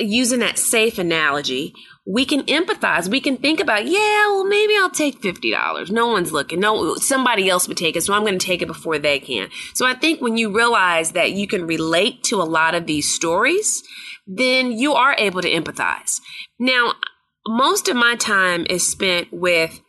using 0.00 0.40
that 0.40 0.58
safe 0.58 0.98
analogy, 0.98 1.74
we 2.06 2.24
can 2.24 2.42
empathize. 2.44 3.08
We 3.08 3.20
can 3.20 3.36
think 3.36 3.60
about, 3.60 3.86
yeah, 3.86 4.26
well, 4.28 4.44
maybe 4.44 4.74
I'll 4.76 4.90
take 4.90 5.20
$50. 5.20 5.90
No 5.90 6.08
one's 6.08 6.32
looking. 6.32 6.60
No, 6.60 6.96
somebody 6.96 7.48
else 7.48 7.68
would 7.68 7.76
take 7.76 7.96
it. 7.96 8.02
So 8.02 8.14
I'm 8.14 8.22
going 8.22 8.38
to 8.38 8.46
take 8.46 8.62
it 8.62 8.66
before 8.66 8.98
they 8.98 9.18
can. 9.18 9.48
So 9.74 9.86
I 9.86 9.94
think 9.94 10.20
when 10.20 10.36
you 10.36 10.54
realize 10.54 11.12
that 11.12 11.32
you 11.32 11.46
can 11.46 11.66
relate 11.66 12.24
to 12.24 12.36
a 12.36 12.44
lot 12.44 12.74
of 12.74 12.86
these 12.86 13.12
stories, 13.12 13.82
then 14.26 14.72
you 14.72 14.94
are 14.94 15.14
able 15.18 15.42
to 15.42 15.50
empathize. 15.50 16.20
Now, 16.58 16.94
most 17.46 17.88
of 17.88 17.96
my 17.96 18.16
time 18.16 18.66
is 18.68 18.86
spent 18.86 19.28
with 19.32 19.80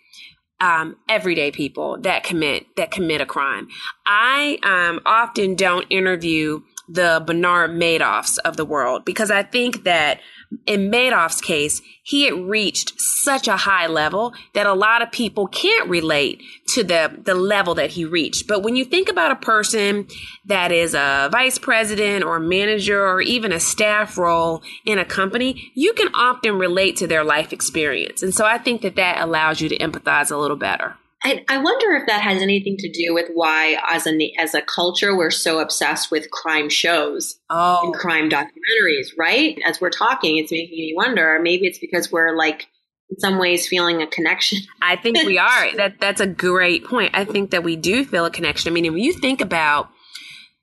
um, 0.61 0.97
everyday 1.09 1.51
people 1.51 1.99
that 2.01 2.23
commit 2.23 2.67
that 2.77 2.91
commit 2.91 3.19
a 3.19 3.25
crime. 3.25 3.67
I 4.05 4.59
um, 4.63 5.01
often 5.05 5.55
don't 5.55 5.87
interview 5.89 6.61
the 6.88 7.23
Bernard 7.25 7.71
Madoffs 7.71 8.38
of 8.39 8.57
the 8.57 8.65
world 8.65 9.05
because 9.05 9.31
I 9.31 9.43
think 9.43 9.83
that 9.83 10.19
in 10.65 10.91
Madoff's 10.91 11.39
case, 11.39 11.81
he 12.03 12.25
had 12.25 12.33
reached 12.33 13.00
such 13.00 13.47
a 13.47 13.55
high 13.55 13.88
level 13.88 14.33
that 14.53 14.65
a 14.65 14.73
lot 14.73 15.01
of 15.01 15.11
people 15.11 15.47
can't 15.47 15.89
relate 15.89 16.41
to 16.73 16.83
the, 16.83 17.21
the 17.23 17.35
level 17.35 17.75
that 17.75 17.91
he 17.91 18.03
reached. 18.03 18.47
But 18.47 18.61
when 18.63 18.75
you 18.75 18.83
think 18.83 19.07
about 19.07 19.31
a 19.31 19.35
person 19.35 20.07
that 20.45 20.71
is 20.71 20.93
a 20.93 21.29
vice 21.31 21.57
president 21.57 22.25
or 22.25 22.39
manager 22.39 23.05
or 23.05 23.21
even 23.21 23.53
a 23.53 23.59
staff 23.59 24.17
role 24.17 24.61
in 24.85 25.00
a 25.00 25.05
company, 25.05 25.71
you 25.73 25.93
can 25.93 26.13
often 26.13 26.57
relate 26.57 26.97
to 26.97 27.07
their 27.07 27.23
life 27.23 27.53
experience. 27.53 28.21
And 28.21 28.33
so 28.33 28.45
I 28.45 28.57
think 28.57 28.81
that 28.81 28.95
that 28.97 29.21
allows 29.21 29.61
you 29.61 29.69
to 29.69 29.77
empathize 29.77 30.31
a 30.31 30.38
little 30.38 30.57
better. 30.57 30.97
I, 31.23 31.45
I 31.49 31.57
wonder 31.59 31.95
if 31.95 32.07
that 32.07 32.21
has 32.21 32.41
anything 32.41 32.77
to 32.77 32.91
do 32.91 33.13
with 33.13 33.29
why, 33.33 33.77
as 33.89 34.07
a 34.07 34.33
as 34.39 34.55
a 34.55 34.61
culture, 34.61 35.15
we're 35.15 35.29
so 35.29 35.59
obsessed 35.59 36.09
with 36.09 36.31
crime 36.31 36.69
shows 36.69 37.39
oh. 37.49 37.81
and 37.83 37.93
crime 37.93 38.29
documentaries. 38.29 39.09
Right? 39.17 39.59
As 39.65 39.79
we're 39.79 39.91
talking, 39.91 40.37
it's 40.37 40.51
making 40.51 40.77
me 40.77 40.93
wonder. 40.95 41.39
Maybe 41.41 41.67
it's 41.67 41.79
because 41.79 42.11
we're 42.11 42.35
like 42.35 42.67
in 43.11 43.19
some 43.19 43.37
ways 43.37 43.67
feeling 43.67 44.01
a 44.01 44.07
connection. 44.07 44.59
I 44.81 44.95
think 44.95 45.17
we 45.23 45.37
are. 45.37 45.75
that 45.77 45.99
that's 45.99 46.21
a 46.21 46.27
great 46.27 46.85
point. 46.85 47.11
I 47.13 47.25
think 47.25 47.51
that 47.51 47.63
we 47.63 47.75
do 47.75 48.03
feel 48.03 48.25
a 48.25 48.31
connection. 48.31 48.71
I 48.71 48.73
mean, 48.73 48.91
when 48.91 49.03
you 49.03 49.13
think 49.13 49.41
about 49.41 49.89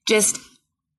just 0.09 0.41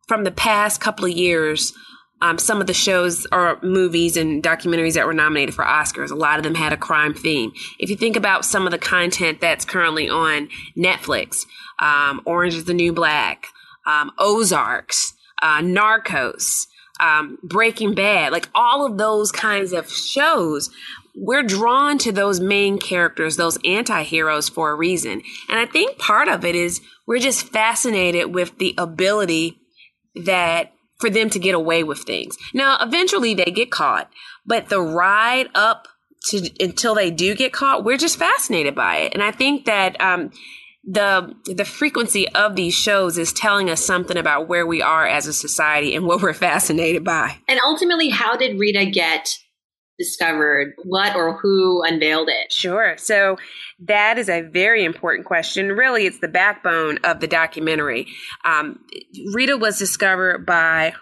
from 0.08 0.24
the 0.24 0.32
past 0.32 0.80
couple 0.80 1.06
of 1.06 1.12
years 1.12 1.74
um, 2.22 2.38
some 2.38 2.60
of 2.60 2.68
the 2.68 2.74
shows 2.74 3.26
or 3.32 3.60
movies 3.62 4.18
and 4.18 4.44
documentaries 4.44 4.94
that 4.94 5.06
were 5.06 5.14
nominated 5.14 5.56
for 5.56 5.64
Oscars, 5.64 6.12
a 6.12 6.16
lot 6.16 6.38
of 6.38 6.44
them 6.44 6.56
had 6.56 6.74
a 6.74 6.78
crime 6.78 7.14
theme. 7.14 7.52
If 7.80 7.90
you 7.90 7.96
think 7.96 8.16
about 8.16 8.46
some 8.46 8.66
of 8.66 8.72
the 8.72 8.78
content 8.78 9.40
that's 9.40 9.66
currently 9.66 10.10
on 10.10 10.50
Netflix, 10.78 11.46
um, 11.80 12.22
Orange 12.26 12.56
is 12.56 12.66
the 12.66 12.74
New 12.74 12.92
Black, 12.92 13.48
um, 13.86 14.12
Ozarks, 14.18 15.14
uh, 15.42 15.60
Narcos, 15.62 16.66
um, 17.00 17.38
Breaking 17.42 17.96
Bad, 17.96 18.34
like 18.34 18.50
all 18.54 18.86
of 18.86 18.98
those 18.98 19.32
kinds 19.32 19.72
of 19.72 19.90
shows, 19.90 20.70
we're 21.16 21.44
drawn 21.44 21.98
to 22.00 22.12
those 22.12 22.40
main 22.40 22.78
characters, 22.78 23.38
those 23.38 23.58
anti 23.66 24.04
heroes 24.04 24.50
for 24.50 24.72
a 24.72 24.76
reason. 24.76 25.22
And 25.50 25.60
I 25.60 25.66
think 25.66 25.98
part 25.98 26.28
of 26.28 26.46
it 26.46 26.56
is 26.56 26.82
we're 27.08 27.20
just 27.20 27.48
fascinated 27.48 28.34
with 28.34 28.58
the 28.58 28.76
ability 28.78 29.60
that 30.16 30.74
for 31.00 31.10
them 31.10 31.30
to 31.30 31.40
get 31.40 31.56
away 31.56 31.84
with 31.84 32.00
things. 32.00 32.38
Now, 32.54 32.78
eventually 32.82 33.34
they 33.34 33.46
get 33.46 33.72
caught, 33.72 34.12
but 34.46 34.70
the 34.70 34.82
ride 34.82 35.48
up 35.56 35.88
to 36.26 36.50
until 36.60 36.96
they 36.96 37.12
do 37.12 37.36
get 37.36 37.54
caught, 37.54 37.84
we're 37.84 37.98
just 37.98 38.18
fascinated 38.18 38.76
by 38.76 38.98
it. 38.98 39.14
And 39.14 39.24
I 39.24 39.32
think 39.32 39.66
that 39.66 40.00
um, 40.02 40.32
the 40.84 41.34
the 41.46 41.66
frequency 41.66 42.28
of 42.30 42.56
these 42.56 42.74
shows 42.74 43.18
is 43.18 43.32
telling 43.32 43.70
us 43.70 43.84
something 43.84 44.18
about 44.18 44.48
where 44.48 44.66
we 44.66 44.82
are 44.82 45.08
as 45.08 45.28
a 45.28 45.34
society 45.34 45.96
and 45.96 46.06
what 46.06 46.22
we're 46.22 46.34
fascinated 46.50 47.04
by. 47.04 47.38
And 47.48 47.60
ultimately, 47.64 48.10
how 48.10 48.36
did 48.36 48.60
Rita 48.60 48.86
get 48.86 49.38
discovered? 50.00 50.74
What 50.84 51.16
or 51.16 51.38
who 51.38 51.84
unveiled 51.84 52.30
it? 52.30 52.52
Sure. 52.52 52.96
So 52.98 53.38
that 53.80 54.18
is 54.18 54.30
a 54.30 54.42
very 54.42 54.84
important 54.84 55.28
question. 55.28 55.74
Really, 55.74 56.06
it's 56.06 56.20
the 56.20 56.28
backbone 56.28 56.98
of 57.04 57.20
the 57.20 57.28
documentary. 57.28 58.08
Um, 58.46 58.80
Rita 59.34 59.58
was 59.58 59.78
discovered 59.78 60.46
by 60.46 60.94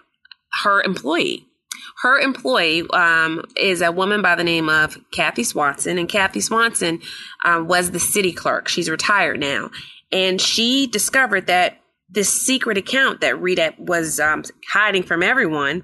her 0.64 0.82
employee. 0.82 1.46
Her 2.02 2.18
employee 2.18 2.84
um, 2.92 3.42
is 3.56 3.80
a 3.80 3.90
woman 3.90 4.22
by 4.22 4.34
the 4.34 4.44
name 4.44 4.68
of 4.68 4.98
Kathy 5.10 5.44
Swanson, 5.44 5.98
and 5.98 6.08
Kathy 6.08 6.40
Swanson 6.40 7.00
um, 7.44 7.66
was 7.66 7.90
the 7.90 8.00
city 8.00 8.32
clerk. 8.32 8.68
She's 8.68 8.90
retired 8.90 9.40
now, 9.40 9.70
and 10.12 10.40
she 10.40 10.86
discovered 10.86 11.46
that 11.46 11.78
this 12.10 12.32
secret 12.32 12.78
account 12.78 13.20
that 13.20 13.40
Rita 13.40 13.74
was 13.78 14.18
um, 14.18 14.42
hiding 14.70 15.02
from 15.02 15.22
everyone 15.22 15.82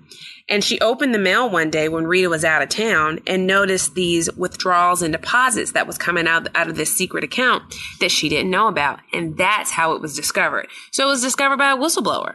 and 0.49 0.63
she 0.63 0.81
opened 0.81 1.15
the 1.15 1.19
mail 1.19 1.49
one 1.49 1.71
day 1.71 1.89
when 1.89 2.07
Rita 2.07 2.29
was 2.29 2.45
out 2.45 2.63
of 2.63 2.69
town 2.69 3.21
and 3.27 3.47
noticed 3.47 3.95
these 3.95 4.33
withdrawals 4.35 5.03
and 5.03 5.13
deposits 5.13 5.73
that 5.73 5.87
was 5.87 5.97
coming 5.99 6.27
out, 6.27 6.49
out 6.55 6.69
of 6.69 6.77
this 6.77 6.95
secret 6.95 7.25
account 7.25 7.75
that 8.01 8.11
she 8.11 8.29
didn't 8.29 8.51
know 8.51 8.69
about. 8.69 9.01
And 9.13 9.37
that's 9.37 9.71
how 9.71 9.93
it 9.93 10.03
was 10.03 10.15
discovered. 10.15 10.69
So 10.93 11.07
it 11.07 11.11
was 11.11 11.23
discovered 11.23 11.57
by 11.57 11.73
a 11.73 11.77
whistleblower. 11.77 12.35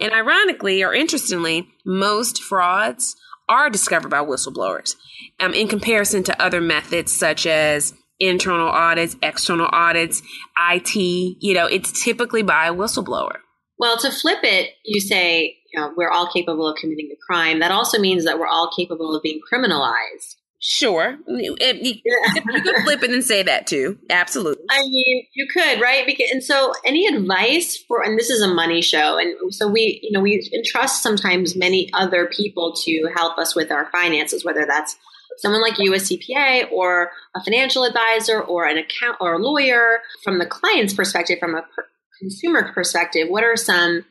And 0.00 0.12
ironically 0.12 0.82
or 0.82 0.94
interestingly, 0.94 1.68
most 1.84 2.42
frauds 2.42 3.16
are 3.48 3.70
discovered 3.70 4.08
by 4.08 4.18
whistleblowers 4.18 4.96
um, 5.40 5.54
in 5.54 5.68
comparison 5.68 6.22
to 6.24 6.42
other 6.42 6.60
methods 6.60 7.16
such 7.16 7.46
as 7.46 7.94
internal 8.20 8.68
audits, 8.68 9.16
external 9.22 9.68
audits, 9.72 10.22
IT. 10.70 10.96
You 10.96 11.54
know, 11.54 11.66
it's 11.66 12.04
typically 12.04 12.42
by 12.42 12.66
a 12.66 12.74
whistleblower. 12.74 13.38
Well, 13.78 13.98
to 13.98 14.10
flip 14.10 14.38
it, 14.42 14.70
you 14.84 15.00
say 15.00 15.56
you 15.72 15.80
know, 15.80 15.92
we're 15.96 16.10
all 16.10 16.30
capable 16.32 16.68
of 16.68 16.76
committing 16.76 17.10
a 17.12 17.16
crime. 17.26 17.60
That 17.60 17.70
also 17.70 17.98
means 17.98 18.24
that 18.24 18.38
we're 18.38 18.46
all 18.46 18.70
capable 18.74 19.14
of 19.14 19.22
being 19.22 19.40
criminalized. 19.52 20.36
Sure, 20.58 21.18
you, 21.28 21.54
eh, 21.60 21.74
you 21.82 22.00
could 22.62 22.82
flip 22.82 23.02
it 23.02 23.10
and 23.10 23.22
say 23.22 23.42
that 23.42 23.66
too. 23.66 23.98
Absolutely. 24.08 24.64
I 24.70 24.80
mean, 24.80 25.26
you 25.34 25.46
could, 25.52 25.80
right? 25.80 26.06
Because, 26.06 26.30
and 26.30 26.42
so, 26.42 26.72
any 26.84 27.06
advice 27.06 27.76
for? 27.86 28.02
And 28.02 28.18
this 28.18 28.30
is 28.30 28.40
a 28.40 28.48
money 28.48 28.80
show, 28.80 29.18
and 29.18 29.54
so 29.54 29.68
we, 29.68 30.00
you 30.02 30.12
know, 30.12 30.20
we 30.20 30.50
entrust 30.54 31.02
sometimes 31.02 31.56
many 31.56 31.90
other 31.92 32.26
people 32.26 32.74
to 32.84 33.10
help 33.14 33.36
us 33.36 33.54
with 33.54 33.70
our 33.70 33.90
finances, 33.92 34.44
whether 34.46 34.64
that's 34.66 34.96
someone 35.38 35.62
like 35.62 35.78
you, 35.78 35.92
a 35.94 35.98
CPA, 35.98 36.70
or 36.72 37.10
a 37.34 37.42
financial 37.42 37.84
advisor, 37.84 38.40
or 38.40 38.66
an 38.66 38.78
account, 38.78 39.16
or 39.20 39.34
a 39.34 39.38
lawyer. 39.38 40.00
From 40.24 40.38
the 40.38 40.46
client's 40.46 40.94
perspective, 40.94 41.38
from 41.38 41.54
a 41.54 41.62
per- 41.62 41.86
consumer 42.20 42.72
perspective, 42.72 43.28
what 43.28 43.44
are 43.44 43.56
some 43.56 44.04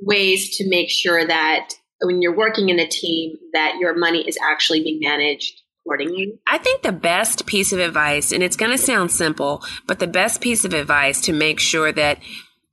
ways 0.00 0.56
to 0.56 0.68
make 0.68 0.90
sure 0.90 1.26
that 1.26 1.74
when 2.00 2.22
you're 2.22 2.36
working 2.36 2.68
in 2.68 2.78
a 2.78 2.86
team 2.86 3.36
that 3.52 3.76
your 3.78 3.96
money 3.96 4.26
is 4.26 4.38
actually 4.42 4.82
being 4.82 5.00
managed 5.00 5.60
accordingly? 5.84 6.38
I 6.46 6.58
think 6.58 6.82
the 6.82 6.92
best 6.92 7.46
piece 7.46 7.72
of 7.72 7.78
advice, 7.78 8.32
and 8.32 8.42
it's 8.42 8.56
going 8.56 8.72
to 8.72 8.78
sound 8.78 9.10
simple, 9.10 9.62
but 9.86 9.98
the 9.98 10.06
best 10.06 10.40
piece 10.40 10.64
of 10.64 10.74
advice 10.74 11.20
to 11.22 11.32
make 11.32 11.60
sure 11.60 11.92
that 11.92 12.18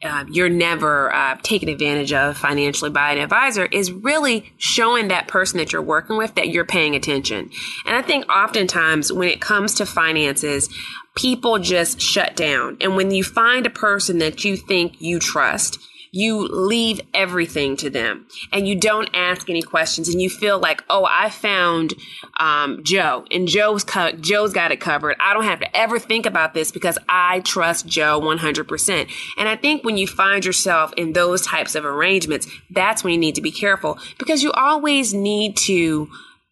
uh, 0.01 0.23
you're 0.31 0.49
never 0.49 1.13
uh, 1.13 1.37
taken 1.43 1.67
advantage 1.67 2.13
of 2.13 2.37
financially 2.37 2.89
by 2.89 3.11
an 3.11 3.17
advisor 3.17 3.65
is 3.65 3.91
really 3.91 4.53
showing 4.57 5.09
that 5.09 5.27
person 5.27 5.57
that 5.57 5.73
you're 5.73 5.81
working 5.81 6.17
with 6.17 6.35
that 6.35 6.49
you're 6.49 6.65
paying 6.65 6.95
attention. 6.95 7.49
And 7.85 7.95
I 7.95 8.01
think 8.01 8.29
oftentimes 8.29 9.11
when 9.11 9.27
it 9.27 9.41
comes 9.41 9.73
to 9.75 9.85
finances, 9.85 10.69
people 11.17 11.59
just 11.59 11.99
shut 11.99 12.37
down. 12.37 12.77
And 12.79 12.95
when 12.95 13.11
you 13.11 13.25
find 13.25 13.65
a 13.65 13.71
person 13.71 14.19
that 14.19 14.45
you 14.45 14.55
think 14.55 15.01
you 15.01 15.19
trust, 15.19 15.79
you 16.11 16.47
leave 16.47 17.01
everything 17.13 17.77
to 17.77 17.89
them 17.89 18.27
and 18.51 18.67
you 18.67 18.75
don't 18.75 19.09
ask 19.13 19.49
any 19.49 19.61
questions 19.61 20.09
and 20.09 20.21
you 20.21 20.29
feel 20.29 20.59
like, 20.59 20.83
oh, 20.89 21.07
I 21.09 21.29
found 21.29 21.93
um, 22.39 22.81
Joe 22.83 23.25
and 23.31 23.47
Joe's 23.47 23.83
co- 23.83 24.11
Joe's 24.13 24.53
got 24.53 24.71
it 24.71 24.79
covered. 24.79 25.15
I 25.19 25.33
don't 25.33 25.43
have 25.43 25.59
to 25.59 25.77
ever 25.77 25.99
think 25.99 26.25
about 26.25 26.53
this 26.53 26.71
because 26.71 26.97
I 27.07 27.41
trust 27.41 27.87
Joe 27.87 28.19
100%. 28.21 29.09
And 29.37 29.49
I 29.49 29.55
think 29.55 29.83
when 29.83 29.97
you 29.97 30.07
find 30.07 30.43
yourself 30.43 30.93
in 30.97 31.13
those 31.13 31.45
types 31.45 31.75
of 31.75 31.85
arrangements, 31.85 32.47
that's 32.69 33.03
when 33.03 33.13
you 33.13 33.19
need 33.19 33.35
to 33.35 33.41
be 33.41 33.51
careful 33.51 33.99
because 34.17 34.43
you 34.43 34.51
always 34.53 35.13
need 35.13 35.57
to 35.57 36.09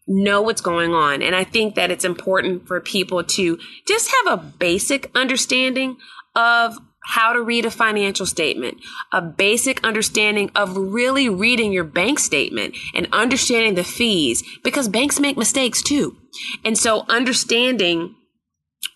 know 0.08 0.42
what's 0.42 0.62
going 0.62 0.94
on. 0.94 1.22
And 1.22 1.36
I 1.36 1.44
think 1.44 1.76
that 1.76 1.92
it's 1.92 2.06
important 2.06 2.68
for 2.68 2.80
people 2.80 3.24
to 3.24 3.60
just 3.88 4.10
have 4.10 4.40
a 4.40 4.44
basic 4.44 5.12
understanding 5.16 5.98
of 6.36 6.78
how 7.08 7.32
to 7.34 7.42
read 7.42 7.66
a 7.66 7.72
financial 7.72 8.26
statement, 8.26 8.78
a 9.14 9.22
basic 9.22 9.84
understanding 9.84 10.52
of 10.56 10.76
really 10.76 11.30
reading 11.30 11.72
your 11.72 11.86
bank 11.86 12.20
statement 12.20 12.76
and 12.94 13.08
understanding 13.14 13.76
the 13.76 13.84
fees 13.84 14.44
because 14.64 14.90
banks 14.90 15.20
make 15.20 15.38
mistakes 15.38 15.82
too. 15.82 16.18
And 16.66 16.78
so 16.78 17.06
understanding 17.08 18.16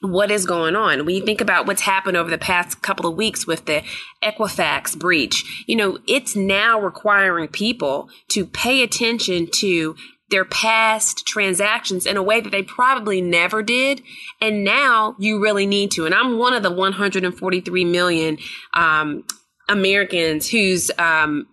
what 0.01 0.31
is 0.31 0.45
going 0.45 0.75
on. 0.75 1.05
When 1.05 1.15
you 1.15 1.23
think 1.23 1.41
about 1.41 1.67
what's 1.67 1.81
happened 1.81 2.17
over 2.17 2.29
the 2.29 2.37
past 2.37 2.81
couple 2.81 3.07
of 3.07 3.15
weeks 3.15 3.45
with 3.47 3.65
the 3.65 3.83
Equifax 4.23 4.97
breach, 4.97 5.63
you 5.67 5.75
know, 5.75 5.99
it's 6.07 6.35
now 6.35 6.79
requiring 6.79 7.47
people 7.47 8.09
to 8.31 8.45
pay 8.45 8.83
attention 8.83 9.47
to 9.55 9.95
their 10.31 10.45
past 10.45 11.27
transactions 11.27 12.05
in 12.05 12.17
a 12.17 12.23
way 12.23 12.41
that 12.41 12.51
they 12.51 12.63
probably 12.63 13.21
never 13.21 13.61
did. 13.61 14.01
And 14.39 14.63
now 14.63 15.15
you 15.19 15.41
really 15.41 15.65
need 15.65 15.91
to. 15.91 16.05
And 16.05 16.15
I'm 16.15 16.37
one 16.37 16.53
of 16.53 16.63
the 16.63 16.71
143 16.71 17.85
million 17.85 18.37
um, 18.73 19.23
Americans 19.69 20.49
whose 20.49 20.89
um, 20.97 21.47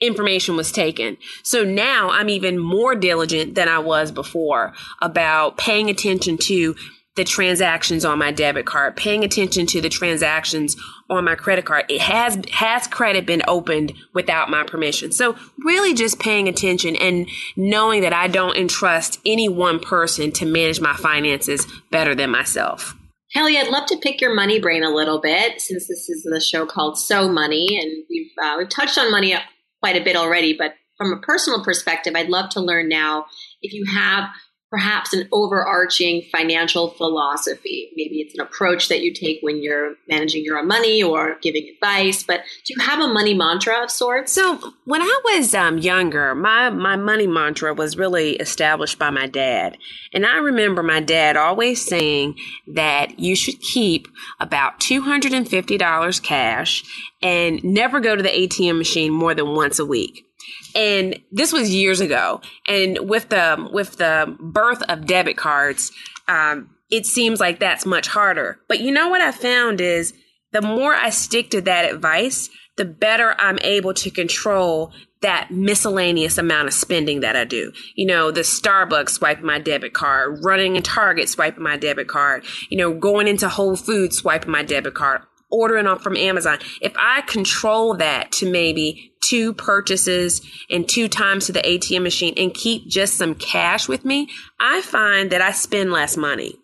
information 0.00 0.56
was 0.56 0.70
taken. 0.70 1.16
So 1.42 1.64
now 1.64 2.10
I'm 2.10 2.28
even 2.28 2.58
more 2.58 2.94
diligent 2.94 3.54
than 3.54 3.68
I 3.68 3.78
was 3.80 4.12
before 4.12 4.72
about 5.02 5.56
paying 5.56 5.90
attention 5.90 6.38
to 6.38 6.76
the 7.18 7.24
transactions 7.24 8.04
on 8.04 8.18
my 8.18 8.30
debit 8.30 8.64
card, 8.64 8.96
paying 8.96 9.24
attention 9.24 9.66
to 9.66 9.80
the 9.80 9.88
transactions 9.88 10.76
on 11.10 11.24
my 11.24 11.34
credit 11.34 11.66
card. 11.66 11.84
It 11.88 12.00
has 12.00 12.38
has 12.52 12.86
credit 12.86 13.26
been 13.26 13.42
opened 13.46 13.92
without 14.14 14.48
my 14.48 14.62
permission. 14.62 15.12
So 15.12 15.36
really 15.64 15.94
just 15.94 16.20
paying 16.20 16.48
attention 16.48 16.96
and 16.96 17.28
knowing 17.56 18.02
that 18.02 18.12
I 18.12 18.28
don't 18.28 18.56
entrust 18.56 19.20
any 19.26 19.48
one 19.48 19.80
person 19.80 20.30
to 20.32 20.46
manage 20.46 20.80
my 20.80 20.94
finances 20.94 21.66
better 21.90 22.14
than 22.14 22.30
myself. 22.30 22.94
Kelly, 23.34 23.58
I'd 23.58 23.68
love 23.68 23.86
to 23.88 23.98
pick 23.98 24.20
your 24.20 24.32
money 24.32 24.60
brain 24.60 24.84
a 24.84 24.94
little 24.94 25.20
bit 25.20 25.60
since 25.60 25.86
this 25.88 26.08
is 26.08 26.22
the 26.22 26.40
show 26.40 26.64
called 26.64 26.98
So 26.98 27.28
Money, 27.28 27.78
and 27.78 28.04
we've 28.08 28.30
uh, 28.40 28.54
we've 28.58 28.70
touched 28.70 28.96
on 28.96 29.10
money 29.10 29.34
quite 29.82 30.00
a 30.00 30.04
bit 30.04 30.16
already. 30.16 30.56
But 30.56 30.74
from 30.96 31.12
a 31.12 31.20
personal 31.20 31.64
perspective, 31.64 32.14
I'd 32.16 32.28
love 32.28 32.50
to 32.50 32.60
learn 32.60 32.88
now 32.88 33.26
if 33.60 33.72
you 33.72 33.84
have 33.92 34.30
perhaps 34.70 35.14
an 35.14 35.26
overarching 35.32 36.22
financial 36.30 36.90
philosophy. 36.90 37.90
Maybe 37.96 38.20
it's 38.20 38.34
an 38.34 38.40
approach 38.40 38.88
that 38.88 39.00
you 39.00 39.14
take 39.14 39.38
when 39.40 39.62
you're 39.62 39.94
managing 40.08 40.44
your 40.44 40.58
own 40.58 40.68
money 40.68 41.02
or 41.02 41.36
giving 41.40 41.66
advice, 41.74 42.22
but 42.22 42.42
do 42.66 42.74
you 42.74 42.84
have 42.84 43.00
a 43.00 43.08
money 43.08 43.32
mantra 43.32 43.82
of 43.82 43.90
sorts? 43.90 44.32
So 44.32 44.74
when 44.84 45.00
I 45.00 45.20
was 45.24 45.54
um, 45.54 45.78
younger, 45.78 46.34
my, 46.34 46.68
my 46.68 46.96
money 46.96 47.26
mantra 47.26 47.72
was 47.72 47.96
really 47.96 48.36
established 48.36 48.98
by 48.98 49.08
my 49.08 49.26
dad. 49.26 49.78
And 50.12 50.26
I 50.26 50.36
remember 50.36 50.82
my 50.82 51.00
dad 51.00 51.36
always 51.36 51.84
saying 51.84 52.36
that 52.66 53.18
you 53.18 53.36
should 53.36 53.60
keep 53.62 54.06
about 54.38 54.80
$250 54.80 56.22
cash 56.22 56.84
and 57.22 57.64
never 57.64 58.00
go 58.00 58.14
to 58.14 58.22
the 58.22 58.28
ATM 58.28 58.76
machine 58.76 59.12
more 59.12 59.34
than 59.34 59.54
once 59.54 59.78
a 59.78 59.86
week 59.86 60.27
and 60.74 61.18
this 61.32 61.52
was 61.52 61.74
years 61.74 62.00
ago. 62.00 62.40
And 62.66 62.98
with 63.08 63.28
the 63.28 63.68
with 63.72 63.96
the 63.96 64.36
birth 64.40 64.82
of 64.88 65.06
debit 65.06 65.36
cards, 65.36 65.92
um, 66.26 66.70
it 66.90 67.06
seems 67.06 67.40
like 67.40 67.58
that's 67.58 67.86
much 67.86 68.08
harder. 68.08 68.60
But 68.68 68.80
you 68.80 68.92
know 68.92 69.08
what 69.08 69.20
I 69.20 69.32
found 69.32 69.80
is 69.80 70.14
the 70.52 70.62
more 70.62 70.94
I 70.94 71.10
stick 71.10 71.50
to 71.50 71.60
that 71.62 71.92
advice, 71.92 72.48
the 72.76 72.84
better 72.84 73.34
I'm 73.38 73.58
able 73.62 73.92
to 73.94 74.10
control 74.10 74.92
that 75.20 75.50
miscellaneous 75.50 76.38
amount 76.38 76.68
of 76.68 76.74
spending 76.74 77.20
that 77.20 77.36
I 77.36 77.44
do. 77.44 77.72
You 77.96 78.06
know, 78.06 78.30
the 78.30 78.42
Starbucks 78.42 79.10
swiping 79.10 79.44
my 79.44 79.58
debit 79.58 79.92
card, 79.92 80.38
running 80.44 80.76
in 80.76 80.82
Target 80.82 81.28
swiping 81.28 81.62
my 81.62 81.76
debit 81.76 82.08
card, 82.08 82.44
you 82.70 82.78
know, 82.78 82.94
going 82.94 83.26
into 83.26 83.48
Whole 83.48 83.76
Foods 83.76 84.18
swiping 84.18 84.50
my 84.50 84.62
debit 84.62 84.94
card, 84.94 85.22
ordering 85.50 85.86
off 85.86 86.02
from 86.02 86.16
Amazon. 86.16 86.58
If 86.80 86.92
I 86.98 87.22
control 87.22 87.94
that 87.96 88.32
to 88.32 88.50
maybe 88.50 89.12
two 89.20 89.52
purchases 89.54 90.40
and 90.70 90.88
two 90.88 91.08
times 91.08 91.46
to 91.46 91.52
the 91.52 91.60
ATM 91.60 92.02
machine 92.02 92.34
and 92.36 92.52
keep 92.52 92.86
just 92.88 93.14
some 93.14 93.34
cash 93.34 93.88
with 93.88 94.04
me, 94.04 94.28
I 94.60 94.82
find 94.82 95.30
that 95.30 95.40
I 95.40 95.52
spend 95.52 95.92
less 95.92 96.16
money. 96.16 96.54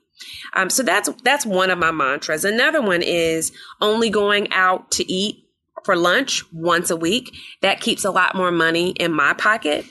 Um, 0.55 0.71
so 0.71 0.83
that's 0.83 1.09
that's 1.23 1.45
one 1.45 1.71
of 1.71 1.79
my 1.79 1.91
mantras. 1.91 2.45
Another 2.45 2.81
one 2.81 3.03
is 3.03 3.53
only 3.81 4.11
going 4.11 4.53
out 4.53 4.91
to 4.93 5.12
eat 5.12 5.45
for 5.85 5.97
lunch 5.97 6.43
once 6.53 6.91
a 6.91 6.97
week. 6.97 7.35
That 7.61 7.81
keeps 7.81 8.05
a 8.05 8.11
lot 8.11 8.35
more 8.35 8.53
money 8.53 8.91
in 8.91 9.12
my 9.12 9.35
pocket. 9.35 9.85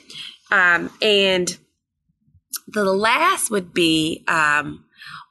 Um, 0.50 0.90
and 1.02 1.56
the 2.68 2.84
last 2.84 3.50
would 3.50 3.74
be 3.74 4.24
um, 4.28 4.84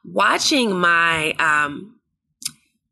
watching 0.04 0.72
my 0.72 1.32
um, 1.32 1.93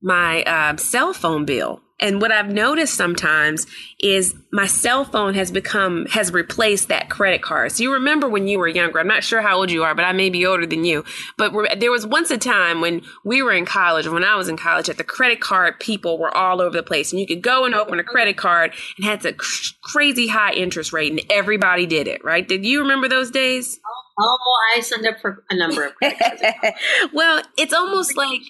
my 0.03 0.43
uh, 0.43 0.77
cell 0.77 1.13
phone 1.13 1.45
bill. 1.45 1.81
And 2.03 2.21
what 2.21 2.33
I've 2.33 2.51
noticed 2.51 2.95
sometimes 2.95 3.69
is 4.01 4.35
my 4.51 4.67
cell 4.67 5.05
phone 5.05 5.35
has 5.35 5.53
become, 5.53 6.07
has 6.07 6.33
replaced 6.33 6.89
that 6.89 7.09
credit 7.09 7.43
card. 7.43 7.71
So 7.71 7.85
you 7.85 7.93
remember 7.95 8.29
when 8.29 8.49
you 8.49 8.59
were 8.59 8.67
younger, 8.67 8.99
I'm 8.99 9.07
not 9.07 9.23
sure 9.23 9.41
how 9.41 9.59
old 9.59 9.71
you 9.71 9.85
are, 9.85 9.95
but 9.95 10.05
I 10.05 10.11
may 10.11 10.29
be 10.29 10.45
older 10.45 10.67
than 10.67 10.85
you. 10.85 11.05
But 11.39 11.53
there 11.79 11.93
was 11.93 12.05
once 12.05 12.33
a 12.33 12.39
time 12.39 12.81
when 12.81 13.03
we 13.25 13.41
were 13.41 13.53
in 13.53 13.65
college, 13.65 14.09
when 14.09 14.25
I 14.25 14.35
was 14.35 14.49
in 14.49 14.57
college, 14.57 14.87
that 14.87 14.99
the 14.99 15.05
credit 15.05 15.41
card 15.41 15.79
people 15.79 16.19
were 16.19 16.37
all 16.37 16.61
over 16.61 16.77
the 16.77 16.83
place. 16.83 17.13
And 17.13 17.21
you 17.21 17.27
could 17.27 17.41
go 17.41 17.65
and 17.65 17.75
open 17.75 18.01
a 18.01 18.05
credit 18.05 18.37
card 18.37 18.75
and 18.97 19.07
had 19.07 19.25
a 19.25 19.35
crazy 19.83 20.27
high 20.27 20.55
interest 20.55 20.93
rate 20.93 21.13
and 21.13 21.21
everybody 21.31 21.87
did 21.87 22.09
it, 22.09 22.25
right? 22.25 22.47
Did 22.47 22.67
you 22.67 22.81
remember 22.81 23.09
those 23.09 23.31
days? 23.31 23.79
Oh, 24.19 24.39
I 24.77 24.81
signed 24.81 25.07
up 25.07 25.21
for 25.21 25.45
a 25.51 25.55
number 25.55 25.85
of 25.87 25.95
credit 25.95 26.19
cards. 26.19 26.77
well, 27.13 27.43
it's 27.57 27.73
almost 27.73 28.17
like 28.17 28.41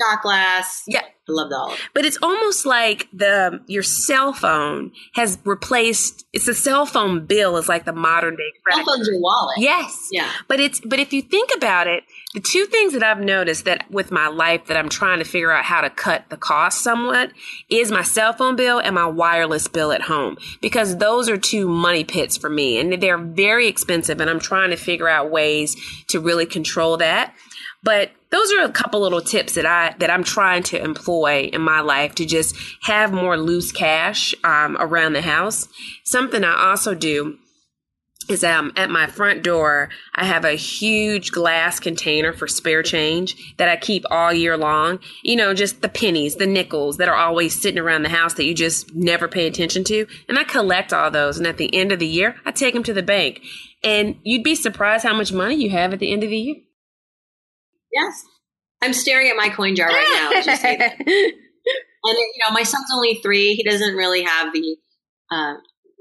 shot 0.00 0.22
glass. 0.22 0.82
Yeah. 0.86 1.02
I 1.26 1.32
love 1.32 1.48
that. 1.48 1.78
But 1.94 2.04
it's 2.04 2.18
almost 2.20 2.66
like 2.66 3.08
the 3.10 3.62
your 3.66 3.82
cell 3.82 4.34
phone 4.34 4.92
has 5.14 5.38
replaced 5.44 6.26
it's 6.34 6.46
a 6.48 6.54
cell 6.54 6.84
phone 6.84 7.24
bill 7.24 7.56
is 7.56 7.66
like 7.66 7.86
the 7.86 7.94
modern 7.94 8.36
day 8.36 8.52
credit. 8.62 8.84
Cell 8.84 8.94
phone's 8.94 9.08
your 9.08 9.20
wallet. 9.20 9.56
Yes. 9.56 10.08
Yeah. 10.12 10.30
But 10.48 10.60
it's 10.60 10.80
but 10.80 10.98
if 10.98 11.14
you 11.14 11.22
think 11.22 11.48
about 11.56 11.86
it, 11.86 12.04
the 12.34 12.40
two 12.40 12.66
things 12.66 12.92
that 12.92 13.02
I've 13.02 13.20
noticed 13.20 13.64
that 13.64 13.90
with 13.90 14.10
my 14.10 14.28
life 14.28 14.66
that 14.66 14.76
I'm 14.76 14.90
trying 14.90 15.18
to 15.18 15.24
figure 15.24 15.50
out 15.50 15.64
how 15.64 15.80
to 15.80 15.88
cut 15.88 16.28
the 16.28 16.36
cost 16.36 16.82
somewhat 16.82 17.32
is 17.70 17.90
my 17.90 18.02
cell 18.02 18.34
phone 18.34 18.56
bill 18.56 18.78
and 18.78 18.94
my 18.94 19.06
wireless 19.06 19.66
bill 19.66 19.92
at 19.92 20.02
home. 20.02 20.36
Because 20.60 20.98
those 20.98 21.30
are 21.30 21.38
two 21.38 21.66
money 21.68 22.04
pits 22.04 22.36
for 22.36 22.50
me 22.50 22.78
and 22.78 23.02
they're 23.02 23.16
very 23.16 23.66
expensive 23.66 24.20
and 24.20 24.28
I'm 24.28 24.40
trying 24.40 24.70
to 24.70 24.76
figure 24.76 25.08
out 25.08 25.30
ways 25.30 25.74
to 26.08 26.20
really 26.20 26.44
control 26.44 26.98
that. 26.98 27.34
But 27.82 28.12
those 28.34 28.52
are 28.52 28.64
a 28.64 28.72
couple 28.72 29.00
little 29.00 29.20
tips 29.20 29.54
that 29.54 29.64
I 29.64 29.94
that 29.98 30.10
I'm 30.10 30.24
trying 30.24 30.64
to 30.64 30.82
employ 30.82 31.50
in 31.52 31.60
my 31.60 31.80
life 31.80 32.16
to 32.16 32.26
just 32.26 32.56
have 32.82 33.12
more 33.12 33.36
loose 33.36 33.70
cash 33.70 34.34
um, 34.42 34.76
around 34.80 35.12
the 35.12 35.22
house. 35.22 35.68
Something 36.04 36.42
I 36.42 36.70
also 36.70 36.94
do 36.94 37.38
is 38.28 38.42
um, 38.42 38.72
at 38.76 38.90
my 38.90 39.06
front 39.06 39.44
door, 39.44 39.90
I 40.14 40.24
have 40.24 40.44
a 40.44 40.56
huge 40.56 41.30
glass 41.30 41.78
container 41.78 42.32
for 42.32 42.48
spare 42.48 42.82
change 42.82 43.54
that 43.58 43.68
I 43.68 43.76
keep 43.76 44.04
all 44.10 44.32
year 44.32 44.56
long. 44.56 44.98
You 45.22 45.36
know, 45.36 45.54
just 45.54 45.80
the 45.80 45.88
pennies, 45.88 46.34
the 46.34 46.46
nickels 46.46 46.96
that 46.96 47.08
are 47.08 47.14
always 47.14 47.60
sitting 47.60 47.78
around 47.78 48.02
the 48.02 48.08
house 48.08 48.34
that 48.34 48.46
you 48.46 48.54
just 48.54 48.92
never 48.94 49.28
pay 49.28 49.46
attention 49.46 49.84
to. 49.84 50.06
And 50.28 50.38
I 50.38 50.44
collect 50.44 50.92
all 50.92 51.10
those. 51.10 51.38
And 51.38 51.46
at 51.46 51.58
the 51.58 51.72
end 51.72 51.92
of 51.92 52.00
the 52.00 52.06
year, 52.06 52.34
I 52.44 52.50
take 52.50 52.74
them 52.74 52.82
to 52.84 52.94
the 52.94 53.02
bank. 53.02 53.42
And 53.84 54.16
you'd 54.22 54.42
be 54.42 54.54
surprised 54.54 55.04
how 55.04 55.14
much 55.14 55.32
money 55.32 55.56
you 55.56 55.70
have 55.70 55.92
at 55.92 55.98
the 55.98 56.10
end 56.10 56.24
of 56.24 56.30
the 56.30 56.38
year. 56.38 56.56
Yes. 57.94 58.24
I'm 58.82 58.92
staring 58.92 59.28
at 59.28 59.36
my 59.36 59.48
coin 59.48 59.74
jar 59.76 59.88
right 59.88 60.06
now. 60.12 60.52
and 61.06 61.06
you 61.06 62.40
know, 62.46 62.52
my 62.52 62.62
son's 62.62 62.88
only 62.94 63.20
three. 63.22 63.54
He 63.54 63.62
doesn't 63.62 63.94
really 63.94 64.22
have 64.22 64.52
the 64.52 64.76
uh, 65.30 65.54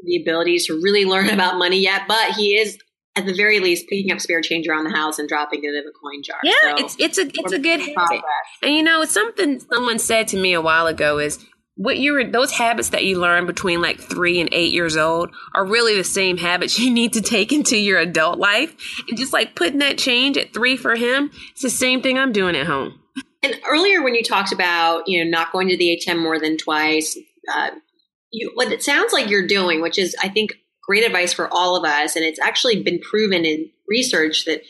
the 0.03 0.21
abilities 0.21 0.67
to 0.67 0.73
really 0.81 1.05
learn 1.05 1.29
about 1.33 1.57
money 1.57 1.79
yet, 1.79 2.03
but 2.07 2.33
he 2.33 2.57
is 2.57 2.77
at 3.15 3.25
the 3.25 3.33
very 3.33 3.59
least 3.59 3.87
picking 3.87 4.11
up 4.11 4.19
spare 4.19 4.41
change 4.41 4.67
around 4.67 4.85
the 4.85 4.89
house 4.89 5.19
and 5.19 5.29
dropping 5.29 5.63
it 5.63 5.67
in 5.67 5.83
a 5.87 5.91
coin 6.01 6.23
jar. 6.23 6.39
Yeah, 6.43 6.53
so 6.61 6.85
it's 6.85 6.95
it's 6.99 7.17
a 7.17 7.27
it's 7.27 7.53
a 7.53 7.59
good 7.59 7.79
habit. 7.79 8.21
And 8.61 8.73
you 8.73 8.83
know, 8.83 9.05
something 9.05 9.59
someone 9.59 9.99
said 9.99 10.27
to 10.29 10.37
me 10.37 10.53
a 10.53 10.61
while 10.61 10.87
ago 10.87 11.19
is 11.19 11.45
what 11.75 11.97
you 11.97 12.29
those 12.29 12.51
habits 12.51 12.89
that 12.89 13.03
you 13.03 13.19
learn 13.19 13.47
between 13.47 13.81
like 13.81 13.99
three 13.99 14.39
and 14.39 14.49
eight 14.51 14.71
years 14.71 14.95
old 14.95 15.31
are 15.55 15.65
really 15.65 15.97
the 15.97 16.03
same 16.03 16.37
habits 16.37 16.77
you 16.79 16.91
need 16.91 17.13
to 17.13 17.21
take 17.21 17.51
into 17.51 17.77
your 17.77 17.99
adult 17.99 18.39
life. 18.39 18.75
And 19.07 19.17
just 19.17 19.33
like 19.33 19.55
putting 19.55 19.79
that 19.79 19.97
change 19.97 20.37
at 20.37 20.53
three 20.53 20.77
for 20.77 20.95
him, 20.95 21.31
it's 21.51 21.61
the 21.61 21.69
same 21.69 22.01
thing 22.01 22.17
I'm 22.17 22.31
doing 22.31 22.55
at 22.55 22.67
home. 22.67 22.99
And 23.41 23.59
earlier, 23.67 24.01
when 24.01 24.15
you 24.15 24.23
talked 24.23 24.53
about 24.53 25.07
you 25.07 25.23
know 25.23 25.29
not 25.29 25.51
going 25.51 25.67
to 25.69 25.77
the 25.77 25.99
ATM 26.07 26.21
more 26.21 26.39
than 26.39 26.57
twice, 26.57 27.17
uh, 27.53 27.71
you, 28.31 28.51
what 28.53 28.71
it 28.71 28.83
sounds 28.83 29.11
like 29.11 29.29
you're 29.29 29.47
doing, 29.47 29.81
which 29.81 29.97
is 29.97 30.15
I 30.23 30.29
think 30.29 30.53
great 30.87 31.05
advice 31.05 31.33
for 31.33 31.51
all 31.51 31.75
of 31.75 31.83
us, 31.83 32.15
and 32.15 32.23
it's 32.23 32.39
actually 32.39 32.83
been 32.83 32.99
proven 32.99 33.45
in 33.45 33.69
research 33.87 34.45
that 34.45 34.61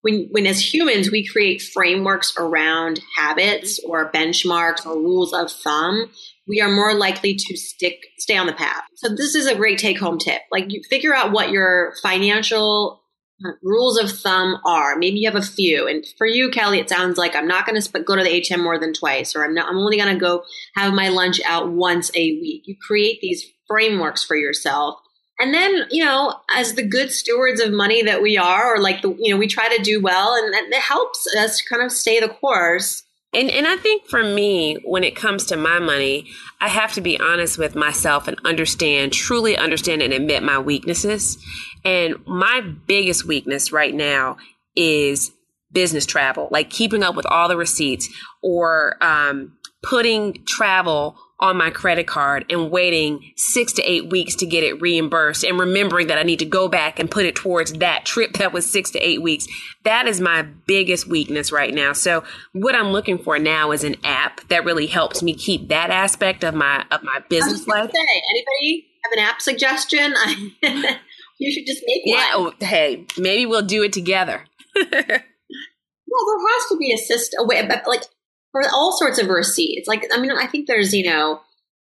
when 0.00 0.28
when 0.30 0.46
as 0.46 0.72
humans 0.72 1.10
we 1.10 1.26
create 1.26 1.60
frameworks 1.60 2.34
around 2.38 3.00
habits 3.18 3.78
or 3.86 4.10
benchmarks 4.12 4.86
or 4.86 4.96
rules 4.96 5.32
of 5.32 5.50
thumb 5.50 6.10
we 6.46 6.60
are 6.60 6.70
more 6.70 6.94
likely 6.94 7.34
to 7.34 7.56
stick 7.56 8.04
stay 8.18 8.36
on 8.36 8.46
the 8.46 8.52
path. 8.52 8.82
So 8.96 9.08
this 9.08 9.34
is 9.34 9.46
a 9.46 9.54
great 9.54 9.78
take 9.78 9.98
home 9.98 10.18
tip. 10.18 10.42
Like 10.50 10.72
you 10.72 10.82
figure 10.88 11.14
out 11.14 11.32
what 11.32 11.50
your 11.50 11.94
financial 12.02 13.02
uh, 13.44 13.52
rules 13.62 13.98
of 13.98 14.10
thumb 14.10 14.58
are. 14.66 14.96
Maybe 14.96 15.18
you 15.18 15.30
have 15.30 15.40
a 15.40 15.46
few. 15.46 15.86
And 15.86 16.04
for 16.18 16.26
you, 16.26 16.50
Kelly, 16.50 16.78
it 16.78 16.88
sounds 16.88 17.18
like 17.18 17.34
I'm 17.34 17.48
not 17.48 17.66
going 17.66 17.80
to 17.80 18.00
go 18.00 18.16
to 18.16 18.22
the 18.22 18.40
ATM 18.40 18.62
more 18.62 18.78
than 18.78 18.92
twice, 18.92 19.34
or 19.34 19.44
I'm 19.44 19.54
not. 19.54 19.68
I'm 19.68 19.78
only 19.78 19.96
going 19.96 20.14
to 20.14 20.20
go 20.20 20.44
have 20.74 20.92
my 20.92 21.08
lunch 21.08 21.40
out 21.44 21.70
once 21.70 22.10
a 22.14 22.40
week. 22.40 22.62
You 22.66 22.76
create 22.86 23.20
these 23.20 23.44
frameworks 23.66 24.24
for 24.24 24.36
yourself. 24.36 24.96
And 25.40 25.52
then, 25.52 25.86
you 25.90 26.04
know, 26.04 26.36
as 26.54 26.74
the 26.74 26.86
good 26.86 27.10
stewards 27.10 27.60
of 27.60 27.72
money 27.72 28.02
that 28.02 28.22
we 28.22 28.36
are, 28.36 28.76
or 28.76 28.78
like 28.80 29.02
the, 29.02 29.16
you 29.18 29.32
know, 29.34 29.38
we 29.38 29.48
try 29.48 29.74
to 29.74 29.82
do 29.82 30.00
well, 30.00 30.34
and 30.34 30.54
it 30.54 30.80
helps 30.80 31.26
us 31.36 31.62
kind 31.62 31.82
of 31.82 31.90
stay 31.90 32.20
the 32.20 32.28
course 32.28 33.02
and 33.32 33.50
and 33.50 33.66
I 33.66 33.76
think 33.76 34.06
for 34.06 34.22
me, 34.22 34.76
when 34.84 35.04
it 35.04 35.16
comes 35.16 35.46
to 35.46 35.56
my 35.56 35.78
money, 35.78 36.30
I 36.60 36.68
have 36.68 36.92
to 36.94 37.00
be 37.00 37.18
honest 37.18 37.58
with 37.58 37.74
myself 37.74 38.28
and 38.28 38.38
understand, 38.44 39.12
truly 39.12 39.56
understand 39.56 40.02
and 40.02 40.12
admit 40.12 40.42
my 40.42 40.58
weaknesses. 40.58 41.38
And 41.84 42.24
my 42.26 42.60
biggest 42.60 43.24
weakness 43.24 43.72
right 43.72 43.94
now 43.94 44.36
is 44.76 45.32
business 45.72 46.04
travel, 46.04 46.48
like 46.50 46.68
keeping 46.68 47.02
up 47.02 47.14
with 47.14 47.26
all 47.26 47.48
the 47.48 47.56
receipts 47.56 48.08
or 48.42 48.96
um, 49.00 49.56
putting 49.82 50.44
travel 50.44 51.16
on 51.42 51.56
my 51.56 51.70
credit 51.70 52.06
card 52.06 52.46
and 52.48 52.70
waiting 52.70 53.32
six 53.36 53.72
to 53.72 53.82
eight 53.82 54.10
weeks 54.10 54.36
to 54.36 54.46
get 54.46 54.62
it 54.62 54.80
reimbursed 54.80 55.42
and 55.42 55.58
remembering 55.58 56.06
that 56.06 56.16
I 56.16 56.22
need 56.22 56.38
to 56.38 56.44
go 56.44 56.68
back 56.68 57.00
and 57.00 57.10
put 57.10 57.26
it 57.26 57.34
towards 57.34 57.72
that 57.74 58.06
trip 58.06 58.34
that 58.34 58.52
was 58.52 58.70
six 58.70 58.92
to 58.92 59.00
eight 59.00 59.20
weeks. 59.20 59.48
That 59.82 60.06
is 60.06 60.20
my 60.20 60.42
biggest 60.42 61.08
weakness 61.08 61.50
right 61.50 61.74
now. 61.74 61.94
So 61.94 62.22
what 62.52 62.76
I'm 62.76 62.92
looking 62.92 63.18
for 63.18 63.40
now 63.40 63.72
is 63.72 63.82
an 63.82 63.96
app 64.04 64.46
that 64.48 64.64
really 64.64 64.86
helps 64.86 65.20
me 65.20 65.34
keep 65.34 65.68
that 65.68 65.90
aspect 65.90 66.44
of 66.44 66.54
my 66.54 66.84
of 66.92 67.02
my 67.02 67.18
business 67.28 67.66
life. 67.66 67.90
Say, 67.90 68.22
anybody 68.30 68.86
have 69.02 69.12
an 69.12 69.18
app 69.18 69.42
suggestion? 69.42 70.14
you 71.38 71.52
should 71.52 71.66
just 71.66 71.82
make 71.86 72.02
one. 72.04 72.18
Yeah. 72.18 72.30
Oh, 72.34 72.52
hey, 72.60 73.04
maybe 73.18 73.46
we'll 73.46 73.62
do 73.62 73.82
it 73.82 73.92
together. 73.92 74.44
well, 74.76 74.84
there 74.86 75.02
has 75.10 76.68
to 76.68 76.76
be 76.78 76.92
a 76.92 76.98
system, 76.98 77.40
a 77.42 77.46
way, 77.48 77.68
like 77.86 78.04
for 78.52 78.62
all 78.72 78.96
sorts 78.96 79.18
of 79.18 79.28
receipts. 79.28 79.88
Like, 79.88 80.06
I 80.12 80.20
mean, 80.20 80.30
I 80.32 80.46
think 80.46 80.68
there's, 80.68 80.94
you 80.94 81.10
know, 81.10 81.40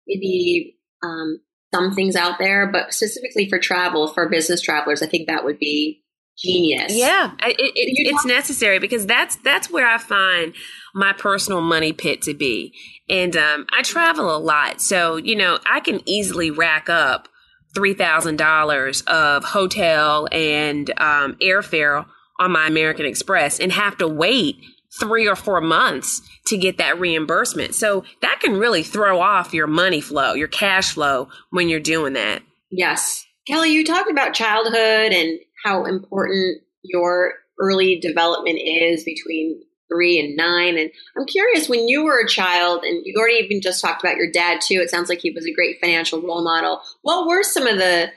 maybe 0.07 0.77
um, 1.03 1.41
some 1.73 1.95
things 1.95 2.17
out 2.17 2.39
there, 2.39 2.67
but 2.71 2.93
specifically 2.93 3.49
for 3.49 3.59
travel, 3.59 4.09
for 4.09 4.29
business 4.29 4.61
travelers, 4.61 5.03
I 5.03 5.07
think 5.07 5.29
that 5.29 5.45
would 5.45 5.59
be 5.59 6.05
genius. 6.39 6.95
Yeah, 6.95 7.33
it, 7.43 7.57
it, 7.59 7.73
it's 7.75 8.25
necessary 8.25 8.79
because 8.79 9.07
that's 9.07 9.37
that's 9.37 9.71
where 9.71 9.87
I 9.87 9.99
find 9.99 10.55
my 10.95 11.13
personal 11.13 11.61
money 11.61 11.93
pit 11.93 12.23
to 12.23 12.35
be. 12.35 12.75
And 13.09 13.37
um, 13.37 13.67
I 13.77 13.83
travel 13.83 14.35
a 14.35 14.39
lot, 14.39 14.81
so 14.81 15.17
you 15.17 15.37
know 15.37 15.59
I 15.67 15.81
can 15.81 16.01
easily 16.07 16.51
rack 16.51 16.89
up 16.89 17.29
three 17.75 17.95
thousand 17.95 18.37
dollars 18.37 19.03
of 19.03 19.45
hotel 19.45 20.29
and 20.33 20.91
um, 20.99 21.37
airfare 21.41 22.07
on 22.41 22.53
my 22.53 22.67
American 22.67 23.07
Express 23.07 23.61
and 23.61 23.73
have 23.73 23.97
to 23.99 24.09
wait 24.09 24.57
three 25.01 25.29
or 25.29 25.37
four 25.37 25.61
months 25.61 26.23
to 26.47 26.57
get 26.57 26.79
that 26.79 26.99
reimbursement. 26.99 27.75
So 27.75 28.05
that 28.23 28.41
can 28.41 28.57
really 28.57 28.83
throw 28.83 29.21
off 29.21 29.55
your 29.55 29.67
money 29.67 30.01
flow, 30.01 30.35
your 30.35 30.49
cash 30.49 30.93
flow 30.93 31.29
when 31.51 31.69
you're 31.69 31.81
doing 31.81 32.13
that. 32.15 32.43
Yes. 32.71 33.27
Kelly, 33.47 33.73
you 33.73 33.85
talked 33.85 34.11
about 34.11 34.35
childhood 34.35 35.13
and 35.13 35.39
how 35.65 35.85
important 35.85 36.63
your 36.83 37.35
early 37.61 37.99
development 37.99 38.59
is 38.59 39.05
between 39.05 39.61
three 39.89 40.19
and 40.19 40.37
nine. 40.37 40.79
And 40.79 40.91
I'm 41.17 41.27
curious, 41.27 41.69
when 41.69 41.89
you 41.89 42.05
were 42.05 42.21
a 42.21 42.29
child, 42.29 42.85
and 42.85 43.03
you 43.05 43.15
already 43.19 43.45
even 43.45 43.61
just 43.61 43.81
talked 43.81 44.03
about 44.03 44.17
your 44.17 44.31
dad 44.31 44.61
too, 44.61 44.81
it 44.81 44.91
sounds 44.91 45.09
like 45.09 45.21
he 45.21 45.31
was 45.31 45.47
a 45.47 45.53
great 45.53 45.77
financial 45.81 46.21
role 46.21 46.43
model. 46.43 46.81
What 47.03 47.27
were 47.27 47.43
some 47.43 47.67
of 47.67 47.77
the 47.79 48.11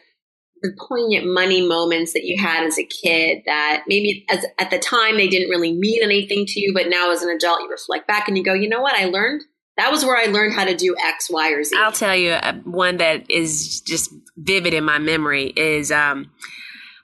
the 0.69 0.87
poignant 0.87 1.25
money 1.33 1.67
moments 1.67 2.13
that 2.13 2.23
you 2.23 2.41
had 2.41 2.65
as 2.65 2.77
a 2.77 2.85
kid 2.85 3.43
that 3.45 3.83
maybe 3.87 4.25
as 4.29 4.45
at 4.59 4.69
the 4.69 4.79
time 4.79 5.17
they 5.17 5.27
didn't 5.27 5.49
really 5.49 5.73
mean 5.73 6.03
anything 6.03 6.45
to 6.45 6.59
you, 6.59 6.73
but 6.73 6.89
now 6.89 7.11
as 7.11 7.21
an 7.21 7.29
adult 7.29 7.61
you 7.61 7.69
reflect 7.69 8.07
back 8.07 8.27
and 8.27 8.37
you 8.37 8.43
go, 8.43 8.53
you 8.53 8.69
know 8.69 8.81
what, 8.81 8.95
I 8.95 9.05
learned 9.05 9.41
that 9.77 9.91
was 9.91 10.03
where 10.03 10.17
I 10.17 10.25
learned 10.25 10.53
how 10.53 10.65
to 10.65 10.75
do 10.75 10.95
X, 11.01 11.29
Y, 11.29 11.51
or 11.51 11.63
Z. 11.63 11.75
I'll 11.77 11.91
tell 11.91 12.15
you 12.15 12.31
uh, 12.31 12.53
one 12.65 12.97
that 12.97 13.29
is 13.29 13.81
just 13.81 14.11
vivid 14.35 14.73
in 14.73 14.83
my 14.83 14.97
memory 14.97 15.53
is 15.55 15.91
um, 15.91 16.31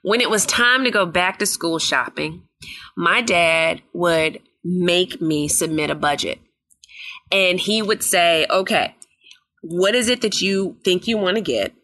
when 0.02 0.20
it 0.20 0.28
was 0.28 0.44
time 0.44 0.84
to 0.84 0.90
go 0.90 1.06
back 1.06 1.38
to 1.38 1.46
school 1.46 1.78
shopping. 1.78 2.42
My 2.96 3.20
dad 3.22 3.82
would 3.92 4.40
make 4.64 5.20
me 5.20 5.46
submit 5.48 5.90
a 5.90 5.94
budget, 5.94 6.40
and 7.30 7.60
he 7.60 7.80
would 7.80 8.02
say, 8.02 8.46
"Okay, 8.50 8.94
what 9.62 9.94
is 9.94 10.08
it 10.08 10.22
that 10.22 10.40
you 10.40 10.76
think 10.84 11.06
you 11.06 11.16
want 11.16 11.36
to 11.36 11.42
get?" 11.42 11.74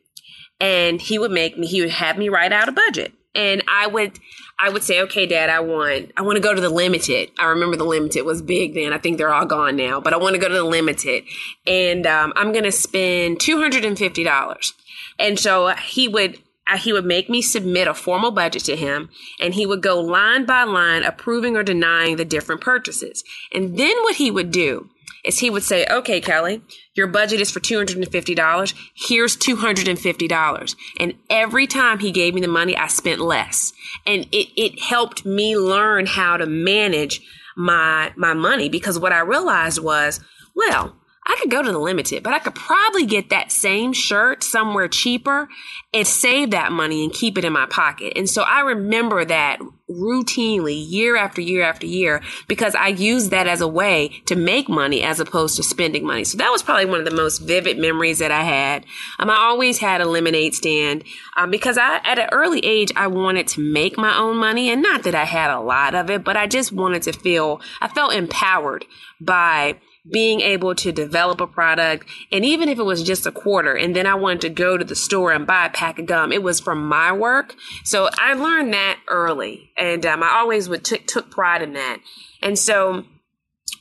And 0.61 1.01
he 1.01 1.19
would 1.19 1.31
make 1.31 1.59
me 1.59 1.67
he 1.67 1.81
would 1.81 1.91
have 1.91 2.19
me 2.19 2.29
write 2.29 2.53
out 2.53 2.69
a 2.69 2.73
budget. 2.73 3.13
And 3.35 3.63
i 3.69 3.87
would 3.87 4.19
i 4.59 4.69
would 4.69 4.83
say 4.83 5.01
okay 5.03 5.25
dad 5.27 5.51
i 5.51 5.61
want 5.61 6.11
i 6.17 6.23
want 6.23 6.37
to 6.37 6.43
go 6.43 6.55
to 6.55 6.61
the 6.61 6.71
limited. 6.71 7.31
I 7.39 7.47
remember 7.47 7.77
the 7.77 7.85
limited 7.85 8.23
was 8.23 8.43
big 8.43 8.75
then. 8.75 8.93
I 8.93 8.99
think 8.99 9.19
they're 9.19 9.33
all 9.33 9.47
gone 9.47 9.77
now 9.77 10.01
but 10.01 10.13
i 10.13 10.17
want 10.17 10.35
to 10.35 10.41
go 10.41 10.49
to 10.49 10.55
the 10.55 10.65
limited. 10.65 11.25
And 11.67 12.07
um, 12.07 12.33
i'm 12.37 12.53
going 12.53 12.65
to 12.65 12.73
spend 12.73 13.39
$250 13.39 14.73
and 15.19 15.39
so 15.39 15.69
he 15.69 16.09
would 16.09 16.39
uh, 16.71 16.77
he 16.77 16.93
would 16.93 17.05
make 17.05 17.29
me 17.29 17.43
submit 17.43 17.89
a 17.89 17.95
formal 17.95 18.31
budget 18.31 18.65
to 18.65 18.77
him 18.77 19.11
and 19.41 19.55
he 19.55 19.67
would 19.67 19.83
go 19.83 20.01
line 20.01 20.47
by 20.47 20.63
line 20.65 21.03
approving 21.03 21.57
or 21.57 21.63
denying 21.63 22.17
the 22.17 22.25
different 22.25 22.61
purchases. 22.61 23.25
And 23.53 23.77
then 23.77 23.97
what 24.03 24.17
he 24.17 24.31
would 24.31 24.51
do 24.51 24.89
is 25.25 25.39
he 25.39 25.51
would 25.51 25.63
say, 25.63 25.87
okay, 25.91 26.21
Kelly, 26.21 26.63
your 26.95 27.07
budget 27.07 27.41
is 27.41 27.51
for 27.51 27.61
$250. 27.61 28.75
Here's 28.95 29.37
$250. 29.37 30.77
And 30.99 31.15
every 31.29 31.67
time 31.67 31.99
he 31.99 32.11
gave 32.11 32.35
me 32.35 32.41
the 32.41 32.49
money, 32.49 32.77
I 32.77 32.87
spent 32.87 33.21
less. 33.21 33.73
And 34.07 34.27
it, 34.33 34.49
it 34.57 34.81
helped 34.81 35.25
me 35.25 35.57
learn 35.57 36.07
how 36.07 36.37
to 36.37 36.47
manage 36.47 37.21
my, 37.57 38.13
my 38.17 38.35
money 38.35 38.69
because 38.69 38.99
what 38.99 39.13
I 39.13 39.21
realized 39.21 39.83
was, 39.83 40.21
well, 40.55 40.97
I 41.31 41.37
could 41.41 41.51
go 41.51 41.63
to 41.63 41.71
the 41.71 41.79
limited, 41.79 42.25
but 42.25 42.33
I 42.33 42.41
could 42.41 42.57
probably 42.57 43.07
get 43.07 43.31
that 43.31 43.53
same 43.53 43.93
shirt 43.93 44.43
somewhere 44.43 44.89
cheaper 44.89 45.49
and 45.95 46.05
save 46.05 46.51
that 46.51 46.73
money 46.73 47.05
and 47.05 47.13
keep 47.13 47.39
it 47.39 47.45
in 47.45 47.53
my 47.53 47.67
pocket. 47.67 48.15
And 48.17 48.29
so 48.29 48.43
I 48.43 48.63
remember 48.63 49.25
that 49.25 49.61
routinely 49.89 50.85
year 50.89 51.17
after 51.17 51.41
year 51.41 51.63
after 51.63 51.87
year 51.87 52.21
because 52.49 52.75
I 52.75 52.89
used 52.89 53.31
that 53.31 53.47
as 53.47 53.61
a 53.61 53.69
way 53.69 54.09
to 54.27 54.35
make 54.35 54.69
money 54.69 55.05
as 55.05 55.21
opposed 55.21 55.55
to 55.57 55.63
spending 55.63 56.05
money. 56.05 56.25
So 56.25 56.37
that 56.39 56.51
was 56.51 56.65
probably 56.65 56.87
one 56.87 56.99
of 56.99 57.05
the 57.05 57.15
most 57.15 57.39
vivid 57.39 57.79
memories 57.79 58.19
that 58.19 58.33
I 58.33 58.43
had. 58.43 58.85
Um, 59.21 59.31
I 59.31 59.37
always 59.37 59.79
had 59.79 60.01
a 60.01 60.07
lemonade 60.07 60.57
stand 60.57 61.05
um, 61.37 61.53
because 61.53 61.79
I, 61.79 62.01
at 62.03 62.19
an 62.19 62.29
early 62.33 62.59
age, 62.65 62.91
I 62.97 63.07
wanted 63.07 63.47
to 63.49 63.61
make 63.61 63.97
my 63.97 64.17
own 64.19 64.37
money 64.37 64.69
and 64.69 64.83
not 64.83 65.05
that 65.05 65.15
I 65.15 65.27
had 65.27 65.51
a 65.53 65.61
lot 65.61 65.95
of 65.95 66.11
it, 66.11 66.25
but 66.25 66.37
I 66.37 66.49
just 66.49 66.73
wanted 66.73 67.03
to 67.03 67.13
feel, 67.13 67.61
I 67.81 67.87
felt 67.87 68.15
empowered 68.15 68.85
by 69.21 69.77
being 70.11 70.41
able 70.41 70.75
to 70.77 70.93
develop 70.93 71.41
a 71.41 71.47
product. 71.47 72.09
And 72.33 72.45
even 72.45 72.69
if 72.69 72.79
it 72.79 72.85
was 72.85 73.03
just 73.03 73.27
a 73.27 73.33
quarter, 73.33 73.75
and 73.75 73.95
then 73.95 74.07
I 74.07 74.15
wanted 74.15 74.41
to 74.43 74.49
go 74.51 74.77
to 74.77 74.85
the 74.85 74.95
store 74.95 75.33
and 75.33 75.47
buy 75.47 75.67
a 75.67 75.71
pack 75.71 75.99
of 75.99 76.07
gum, 76.07 76.33
it 76.33 76.43
was 76.43 76.61
from 76.61 76.87
my 76.87 77.13
work. 77.13 77.55
So 77.85 78.09
I 78.19 78.35
learned 78.35 78.73
that 78.75 79.01
early. 79.09 79.71
And 79.77 80.05
um, 80.07 80.23
I 80.23 80.39
always 80.39 80.69
would 80.69 80.85
t- 80.85 80.99
took 80.99 81.31
pride 81.31 81.63
in 81.63 81.75
that. 81.75 81.99
And 82.43 82.59
so 82.59 83.05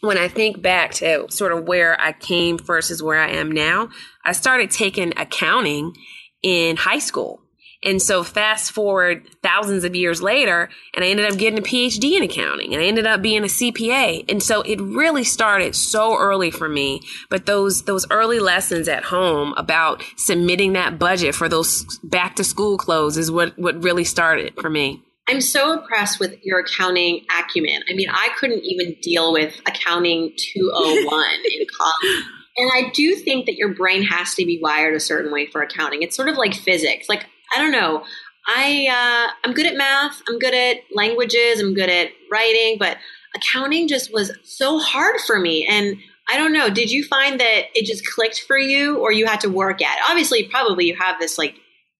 when 0.01 0.17
I 0.17 0.27
think 0.27 0.61
back 0.61 0.93
to 0.95 1.29
sort 1.29 1.51
of 1.51 1.67
where 1.67 1.99
I 1.99 2.13
came 2.13 2.57
versus 2.57 3.03
where 3.03 3.19
I 3.19 3.31
am 3.31 3.51
now, 3.51 3.89
I 4.23 4.31
started 4.31 4.71
taking 4.71 5.13
accounting 5.17 5.93
in 6.41 6.77
high 6.77 6.99
school. 6.99 7.41
And 7.83 8.01
so 8.01 8.23
fast 8.23 8.71
forward 8.71 9.29
thousands 9.41 9.85
of 9.85 9.95
years 9.95 10.21
later, 10.21 10.69
and 10.93 11.03
I 11.03 11.07
ended 11.07 11.31
up 11.31 11.37
getting 11.37 11.59
a 11.59 11.61
PhD 11.61 12.17
in 12.17 12.23
accounting 12.23 12.73
and 12.73 12.83
I 12.83 12.85
ended 12.85 13.07
up 13.07 13.21
being 13.21 13.43
a 13.43 13.47
CPA. 13.47 14.25
And 14.29 14.43
so 14.43 14.61
it 14.63 14.81
really 14.81 15.23
started 15.23 15.75
so 15.75 16.17
early 16.17 16.51
for 16.51 16.67
me. 16.67 17.01
But 17.29 17.45
those, 17.45 17.83
those 17.83 18.05
early 18.11 18.39
lessons 18.39 18.89
at 18.89 19.05
home 19.05 19.53
about 19.55 20.03
submitting 20.17 20.73
that 20.73 20.99
budget 20.99 21.35
for 21.35 21.47
those 21.47 21.99
back 22.03 22.35
to 22.35 22.43
school 22.43 22.77
clothes 22.77 23.17
is 23.17 23.31
what, 23.31 23.57
what 23.57 23.81
really 23.81 24.03
started 24.03 24.55
for 24.59 24.69
me. 24.69 25.01
I'm 25.29 25.41
so 25.41 25.71
impressed 25.71 26.19
with 26.19 26.43
your 26.43 26.59
accounting 26.59 27.23
acumen. 27.39 27.83
I 27.87 27.93
mean, 27.93 28.09
I 28.09 28.29
couldn't 28.39 28.63
even 28.63 28.95
deal 29.01 29.31
with 29.31 29.61
accounting 29.67 30.33
201 30.35 31.25
in 31.59 31.67
college. 31.77 32.23
And 32.57 32.71
I 32.73 32.89
do 32.93 33.15
think 33.15 33.45
that 33.45 33.55
your 33.55 33.73
brain 33.73 34.03
has 34.03 34.33
to 34.35 34.45
be 34.45 34.59
wired 34.61 34.95
a 34.95 34.99
certain 34.99 35.31
way 35.31 35.45
for 35.45 35.61
accounting. 35.61 36.01
It's 36.01 36.15
sort 36.15 36.29
of 36.29 36.35
like 36.35 36.55
physics. 36.55 37.07
Like 37.07 37.27
I 37.53 37.57
don't 37.57 37.71
know. 37.71 38.03
I 38.47 38.87
uh, 38.89 39.31
I'm 39.43 39.53
good 39.53 39.65
at 39.65 39.75
math. 39.75 40.21
I'm 40.27 40.39
good 40.39 40.53
at 40.53 40.77
languages. 40.93 41.59
I'm 41.59 41.73
good 41.73 41.89
at 41.89 42.09
writing, 42.31 42.77
but 42.79 42.97
accounting 43.35 43.87
just 43.87 44.11
was 44.13 44.31
so 44.43 44.79
hard 44.79 45.19
for 45.21 45.39
me. 45.39 45.67
And 45.67 45.97
I 46.29 46.37
don't 46.37 46.53
know. 46.53 46.69
Did 46.69 46.91
you 46.91 47.03
find 47.03 47.39
that 47.39 47.63
it 47.73 47.85
just 47.85 48.05
clicked 48.05 48.41
for 48.41 48.57
you, 48.57 48.97
or 48.99 49.11
you 49.11 49.25
had 49.25 49.41
to 49.41 49.49
work 49.49 49.81
at 49.81 49.97
it? 49.97 50.03
Obviously, 50.09 50.47
probably 50.47 50.85
you 50.85 50.95
have 50.95 51.19
this 51.19 51.37
like 51.37 51.55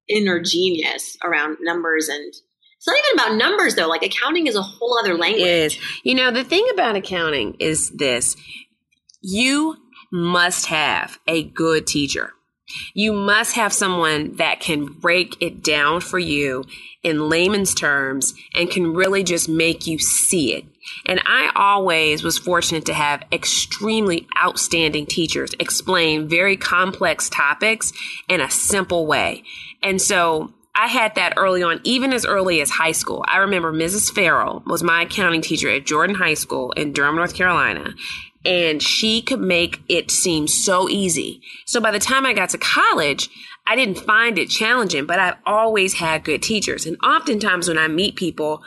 inner 0.07 0.41
genius 0.41 1.17
around 1.23 1.57
numbers 1.62 2.09
and 2.09 2.33
it's 2.79 2.88
not 2.88 2.95
even 2.97 3.19
about 3.19 3.38
numbers 3.38 3.75
though. 3.75 3.88
Like 3.88 4.03
accounting 4.03 4.47
is 4.47 4.55
a 4.55 4.62
whole 4.62 4.97
other 4.97 5.15
language. 5.15 5.41
It 5.41 5.47
is. 5.47 5.79
You 6.03 6.15
know, 6.15 6.31
the 6.31 6.45
thing 6.45 6.65
about 6.73 6.95
accounting 6.95 7.55
is 7.59 7.91
this. 7.91 8.38
You 9.21 9.75
must 10.13 10.67
have 10.67 11.19
a 11.27 11.43
good 11.43 11.85
teacher. 11.85 12.31
You 12.93 13.13
must 13.13 13.55
have 13.55 13.73
someone 13.73 14.36
that 14.36 14.60
can 14.60 14.86
break 14.86 15.41
it 15.41 15.63
down 15.63 16.01
for 16.01 16.19
you 16.19 16.65
in 17.03 17.29
layman's 17.29 17.73
terms 17.73 18.34
and 18.53 18.69
can 18.69 18.93
really 18.93 19.23
just 19.23 19.47
make 19.47 19.88
you 19.88 19.97
see 19.99 20.53
it. 20.55 20.65
And 21.05 21.21
I 21.25 21.51
always 21.55 22.23
was 22.23 22.38
fortunate 22.38 22.86
to 22.86 22.93
have 22.93 23.23
extremely 23.32 24.27
outstanding 24.38 25.05
teachers 25.05 25.51
explain 25.60 26.27
very 26.27 26.58
complex 26.58 27.29
topics 27.29 27.93
in 28.27 28.41
a 28.41 28.49
simple 28.49 29.05
way. 29.05 29.43
And 29.82 30.01
so 30.01 30.53
I 30.75 30.88
had 30.88 31.15
that 31.15 31.34
early 31.36 31.62
on, 31.62 31.82
even 31.84 32.13
as 32.13 32.25
early 32.25 32.62
as 32.62 32.69
high 32.69 32.93
school. 32.93 33.23
I 33.27 33.38
remember 33.38 33.73
Mrs. 33.73 34.13
Farrell 34.13 34.63
was 34.65 34.82
my 34.84 35.03
accounting 35.03 35.41
teacher 35.41 35.69
at 35.69 35.86
Jordan 35.86 36.15
High 36.15 36.36
School 36.36 36.71
in 36.71 36.93
Durham, 36.93 37.15
North 37.15 37.36
Carolina 37.36 37.93
and 38.49 38.81
she 38.81 39.21
could 39.21 39.39
make 39.39 39.79
it 39.88 40.09
seem 40.09 40.47
so 40.47 40.89
easy. 40.89 41.39
So 41.67 41.79
by 41.79 41.91
the 41.91 41.99
time 41.99 42.25
I 42.25 42.33
got 42.33 42.49
to 42.49 42.57
college, 42.57 43.29
I 43.67 43.75
didn't 43.75 43.99
find 43.99 44.39
it 44.39 44.49
challenging, 44.49 45.05
but 45.05 45.19
I've 45.19 45.38
always 45.45 45.93
had 45.93 46.23
good 46.23 46.41
teachers. 46.41 46.88
And 46.88 46.97
oftentimes 47.03 47.67
when 47.67 47.77
I 47.77 47.88
meet 47.88 48.15
people 48.15 48.63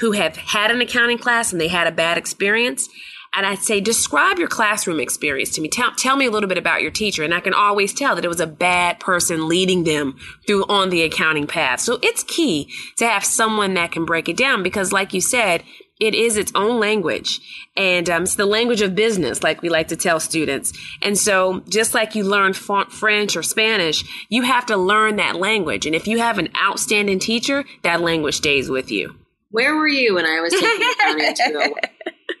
who 0.00 0.12
have 0.12 0.38
had 0.38 0.70
an 0.70 0.80
accounting 0.80 1.18
class 1.18 1.52
and 1.52 1.60
they 1.60 1.68
had 1.68 1.86
a 1.86 1.92
bad 1.92 2.16
experience, 2.16 2.88
and 3.34 3.44
I'd 3.44 3.58
say, 3.58 3.82
describe 3.82 4.38
your 4.38 4.48
classroom 4.48 5.00
experience 5.00 5.50
to 5.50 5.60
me. 5.60 5.68
Tell, 5.68 5.94
tell 5.94 6.16
me 6.16 6.24
a 6.24 6.30
little 6.30 6.48
bit 6.48 6.56
about 6.56 6.80
your 6.80 6.90
teacher. 6.90 7.22
And 7.22 7.34
I 7.34 7.40
can 7.40 7.52
always 7.52 7.92
tell 7.92 8.14
that 8.14 8.24
it 8.24 8.28
was 8.28 8.40
a 8.40 8.46
bad 8.46 8.98
person 8.98 9.48
leading 9.48 9.84
them 9.84 10.16
through 10.46 10.64
on 10.70 10.88
the 10.88 11.02
accounting 11.02 11.46
path. 11.46 11.80
So 11.80 11.98
it's 12.02 12.22
key 12.22 12.72
to 12.96 13.06
have 13.06 13.26
someone 13.26 13.74
that 13.74 13.92
can 13.92 14.06
break 14.06 14.30
it 14.30 14.38
down 14.38 14.62
because 14.62 14.90
like 14.90 15.12
you 15.12 15.20
said, 15.20 15.62
it 15.98 16.14
is 16.14 16.36
its 16.36 16.52
own 16.54 16.78
language. 16.78 17.40
And 17.76 18.08
um, 18.10 18.24
it's 18.24 18.34
the 18.34 18.46
language 18.46 18.82
of 18.82 18.94
business 18.94 19.42
like 19.42 19.62
we 19.62 19.68
like 19.68 19.88
to 19.88 19.96
tell 19.96 20.20
students. 20.20 20.72
And 21.02 21.16
so 21.16 21.62
just 21.68 21.94
like 21.94 22.14
you 22.14 22.24
learn 22.24 22.52
french 22.52 23.36
or 23.36 23.42
spanish 23.42 24.04
you 24.28 24.42
have 24.42 24.66
to 24.66 24.76
learn 24.76 25.16
that 25.16 25.36
language. 25.36 25.86
And 25.86 25.94
if 25.94 26.06
you 26.06 26.18
have 26.18 26.38
an 26.38 26.48
outstanding 26.56 27.18
teacher 27.18 27.64
that 27.82 28.00
language 28.00 28.36
stays 28.36 28.68
with 28.68 28.90
you. 28.90 29.14
Where 29.50 29.74
were 29.74 29.88
you 29.88 30.14
when 30.14 30.26
i 30.26 30.40
was 30.40 30.52
taking 30.52 30.88
accounting 31.30 31.74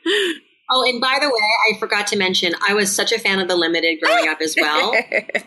oh 0.70 0.84
and 0.88 1.00
by 1.00 1.18
the 1.20 1.28
way 1.28 1.50
i 1.70 1.78
forgot 1.78 2.06
to 2.08 2.16
mention 2.16 2.52
i 2.68 2.74
was 2.74 2.94
such 2.94 3.12
a 3.12 3.18
fan 3.18 3.38
of 3.38 3.48
the 3.48 3.56
limited 3.56 3.98
growing 4.02 4.28
up 4.28 4.40
as 4.40 4.54
well. 4.60 4.90
Remember 5.12 5.42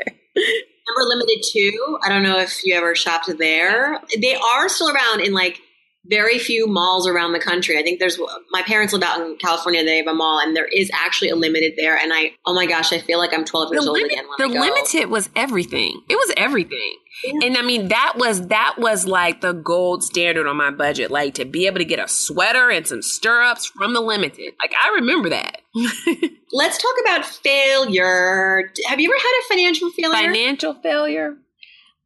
limited 0.98 1.44
too 1.52 1.98
i 2.04 2.10
don't 2.10 2.24
know 2.24 2.40
if 2.40 2.66
you 2.66 2.76
ever 2.76 2.96
shopped 2.96 3.30
there. 3.38 4.00
They 4.20 4.36
are 4.36 4.70
still 4.70 4.90
around 4.90 5.22
in 5.22 5.34
like 5.34 5.62
very 6.06 6.40
few 6.40 6.66
malls 6.66 7.08
around 7.08 7.34
the 7.34 7.40
country. 7.40 7.78
I 7.78 7.84
think 7.84 8.00
there's 8.00 8.20
my 8.52 8.62
parents 8.64 8.94
live 8.94 9.04
out 9.04 9.20
in 9.22 9.38
California. 9.38 9.84
They 9.84 9.98
have 9.98 10.08
a 10.08 10.14
mall, 10.14 10.40
and 10.40 10.56
there 10.56 10.68
is 10.68 10.90
actually 10.94 11.30
a 11.30 11.36
limited 11.36 11.74
there. 11.78 11.98
And 11.98 12.14
I, 12.14 12.32
oh 12.46 12.54
my 12.54 12.66
gosh, 12.66 12.94
I 12.94 13.00
feel 13.00 13.20
like 13.20 13.34
I'm 13.34 13.46
12 13.46 13.74
years 13.74 13.84
the 13.84 13.90
old 13.90 13.98
limit, 13.98 14.14
again. 14.14 14.26
the 14.38 14.48
limited 14.48 15.10
was 15.10 15.30
everything. 15.36 16.02
It 16.10 16.16
was 16.16 16.34
everything. 16.38 16.96
Yeah. 17.24 17.48
And 17.48 17.58
I 17.58 17.62
mean, 17.64 17.90
that 17.90 18.14
was 18.16 18.48
that 18.48 18.76
was 18.78 19.06
like 19.06 19.42
the 19.42 19.52
gold 19.52 20.04
standard 20.04 20.48
on 20.48 20.56
my 20.56 20.72
budget. 20.72 21.12
Like 21.12 21.34
to 21.36 21.46
be 21.46 21.68
able 21.68 21.80
to 21.80 21.86
get 21.86 22.00
a 22.00 22.08
sweater 22.08 22.70
and 22.70 22.88
some 22.88 23.02
stirrups 23.02 23.66
from 23.66 23.94
the 23.94 24.02
limited. 24.02 24.54
Like 24.60 24.74
I 24.82 24.96
remember 24.96 25.30
that. 25.30 25.62
Let's 26.52 26.78
talk 26.78 26.96
about 27.02 27.26
failure. 27.26 28.72
Have 28.88 29.00
you 29.00 29.12
ever 29.12 29.20
had 29.20 29.42
a 29.42 29.48
financial 29.50 29.92
failure? 29.92 30.34
Financial 30.34 30.74
failure. 30.76 31.36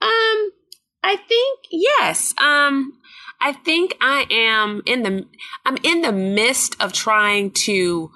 Um, 0.01 0.51
I 1.03 1.17
think 1.27 1.59
yes. 1.71 2.33
Um, 2.37 2.93
I 3.43 3.51
think 3.51 3.97
I 3.99 4.25
am 4.31 4.81
in 4.85 5.03
the 5.03 5.25
I'm 5.65 5.77
in 5.83 6.01
the 6.01 6.13
midst 6.13 6.81
of 6.81 6.93
trying 6.93 7.51
to 7.65 8.09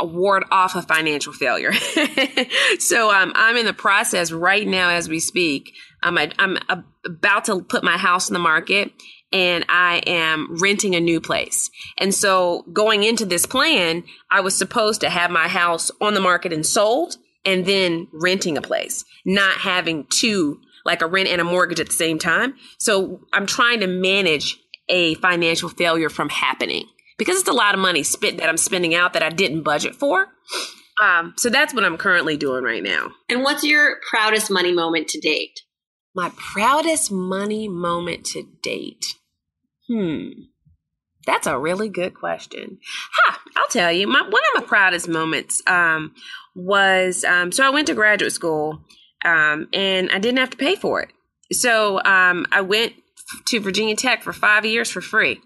ward 0.00 0.44
off 0.50 0.74
a 0.74 0.80
financial 0.80 1.34
failure. 1.34 1.72
so 2.78 3.14
um, 3.14 3.32
I'm 3.34 3.58
in 3.58 3.66
the 3.66 3.74
process 3.74 4.32
right 4.32 4.66
now 4.66 4.88
as 4.88 5.06
we 5.06 5.20
speak. 5.20 5.74
I'm 6.02 6.16
a, 6.16 6.30
I'm 6.38 6.56
about 7.04 7.44
to 7.44 7.60
put 7.60 7.84
my 7.84 7.98
house 7.98 8.30
in 8.30 8.32
the 8.32 8.40
market 8.40 8.90
and 9.30 9.66
I 9.68 9.98
am 10.06 10.56
renting 10.58 10.94
a 10.94 11.00
new 11.00 11.20
place. 11.20 11.70
And 11.98 12.14
so 12.14 12.64
going 12.72 13.02
into 13.02 13.26
this 13.26 13.44
plan, 13.44 14.04
I 14.30 14.40
was 14.40 14.56
supposed 14.56 15.02
to 15.02 15.10
have 15.10 15.30
my 15.30 15.48
house 15.48 15.90
on 16.00 16.14
the 16.14 16.20
market 16.20 16.54
and 16.54 16.64
sold 16.64 17.16
and 17.44 17.66
then 17.66 18.08
renting 18.12 18.56
a 18.56 18.62
place, 18.62 19.04
not 19.26 19.58
having 19.58 20.06
two 20.10 20.60
like 20.86 21.02
a 21.02 21.06
rent 21.06 21.28
and 21.28 21.42
a 21.42 21.44
mortgage 21.44 21.78
at 21.78 21.88
the 21.88 21.92
same 21.92 22.18
time. 22.18 22.54
So 22.78 23.20
I'm 23.34 23.44
trying 23.44 23.80
to 23.80 23.86
manage 23.86 24.58
a 24.90 25.14
financial 25.14 25.70
failure 25.70 26.10
from 26.10 26.28
happening 26.28 26.84
because 27.16 27.38
it's 27.38 27.48
a 27.48 27.52
lot 27.52 27.74
of 27.74 27.80
money 27.80 28.02
spent 28.02 28.38
that 28.38 28.48
I'm 28.48 28.56
spending 28.56 28.94
out 28.94 29.14
that 29.14 29.22
I 29.22 29.30
didn't 29.30 29.62
budget 29.62 29.94
for. 29.94 30.26
Um, 31.02 31.34
so 31.36 31.48
that's 31.48 31.72
what 31.72 31.84
I'm 31.84 31.96
currently 31.96 32.36
doing 32.36 32.64
right 32.64 32.82
now. 32.82 33.10
And 33.28 33.42
what's 33.42 33.64
your 33.64 33.96
proudest 34.10 34.50
money 34.50 34.72
moment 34.72 35.08
to 35.08 35.20
date? 35.20 35.60
My 36.14 36.30
proudest 36.36 37.10
money 37.10 37.68
moment 37.68 38.26
to 38.26 38.42
date. 38.62 39.06
Hmm. 39.88 40.30
That's 41.26 41.46
a 41.46 41.58
really 41.58 41.88
good 41.88 42.14
question. 42.14 42.78
Ha! 43.12 43.40
I'll 43.56 43.68
tell 43.68 43.92
you. 43.92 44.06
My, 44.06 44.22
one 44.22 44.42
of 44.54 44.62
my 44.62 44.66
proudest 44.66 45.08
moments 45.08 45.62
um, 45.66 46.14
was 46.54 47.24
um, 47.24 47.52
so 47.52 47.64
I 47.64 47.70
went 47.70 47.86
to 47.88 47.94
graduate 47.94 48.32
school 48.32 48.82
um, 49.24 49.68
and 49.72 50.10
I 50.10 50.18
didn't 50.18 50.38
have 50.38 50.50
to 50.50 50.56
pay 50.56 50.76
for 50.76 51.02
it. 51.02 51.10
So 51.52 52.02
um, 52.04 52.46
I 52.52 52.62
went 52.62 52.94
to 53.46 53.60
Virginia 53.60 53.96
Tech 53.96 54.22
for 54.22 54.32
five 54.32 54.64
years 54.64 54.90
for 54.90 55.00
free. 55.00 55.40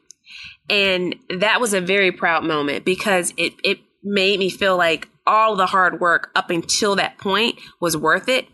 And 0.71 1.15
that 1.39 1.61
was 1.61 1.75
a 1.75 1.81
very 1.81 2.13
proud 2.13 2.45
moment 2.45 2.85
because 2.85 3.35
it, 3.37 3.53
it 3.63 3.79
made 4.03 4.39
me 4.39 4.51
feel 4.51 4.77
like 4.77 5.09
all 5.27 5.57
the 5.57 5.67
hard 5.67 6.01
work 6.01 6.31
up 6.35 6.51
until 6.51 6.97
that 6.97 7.19
point 7.19 7.59
was 7.81 7.97
worth 7.97 8.29
it. 8.29 8.47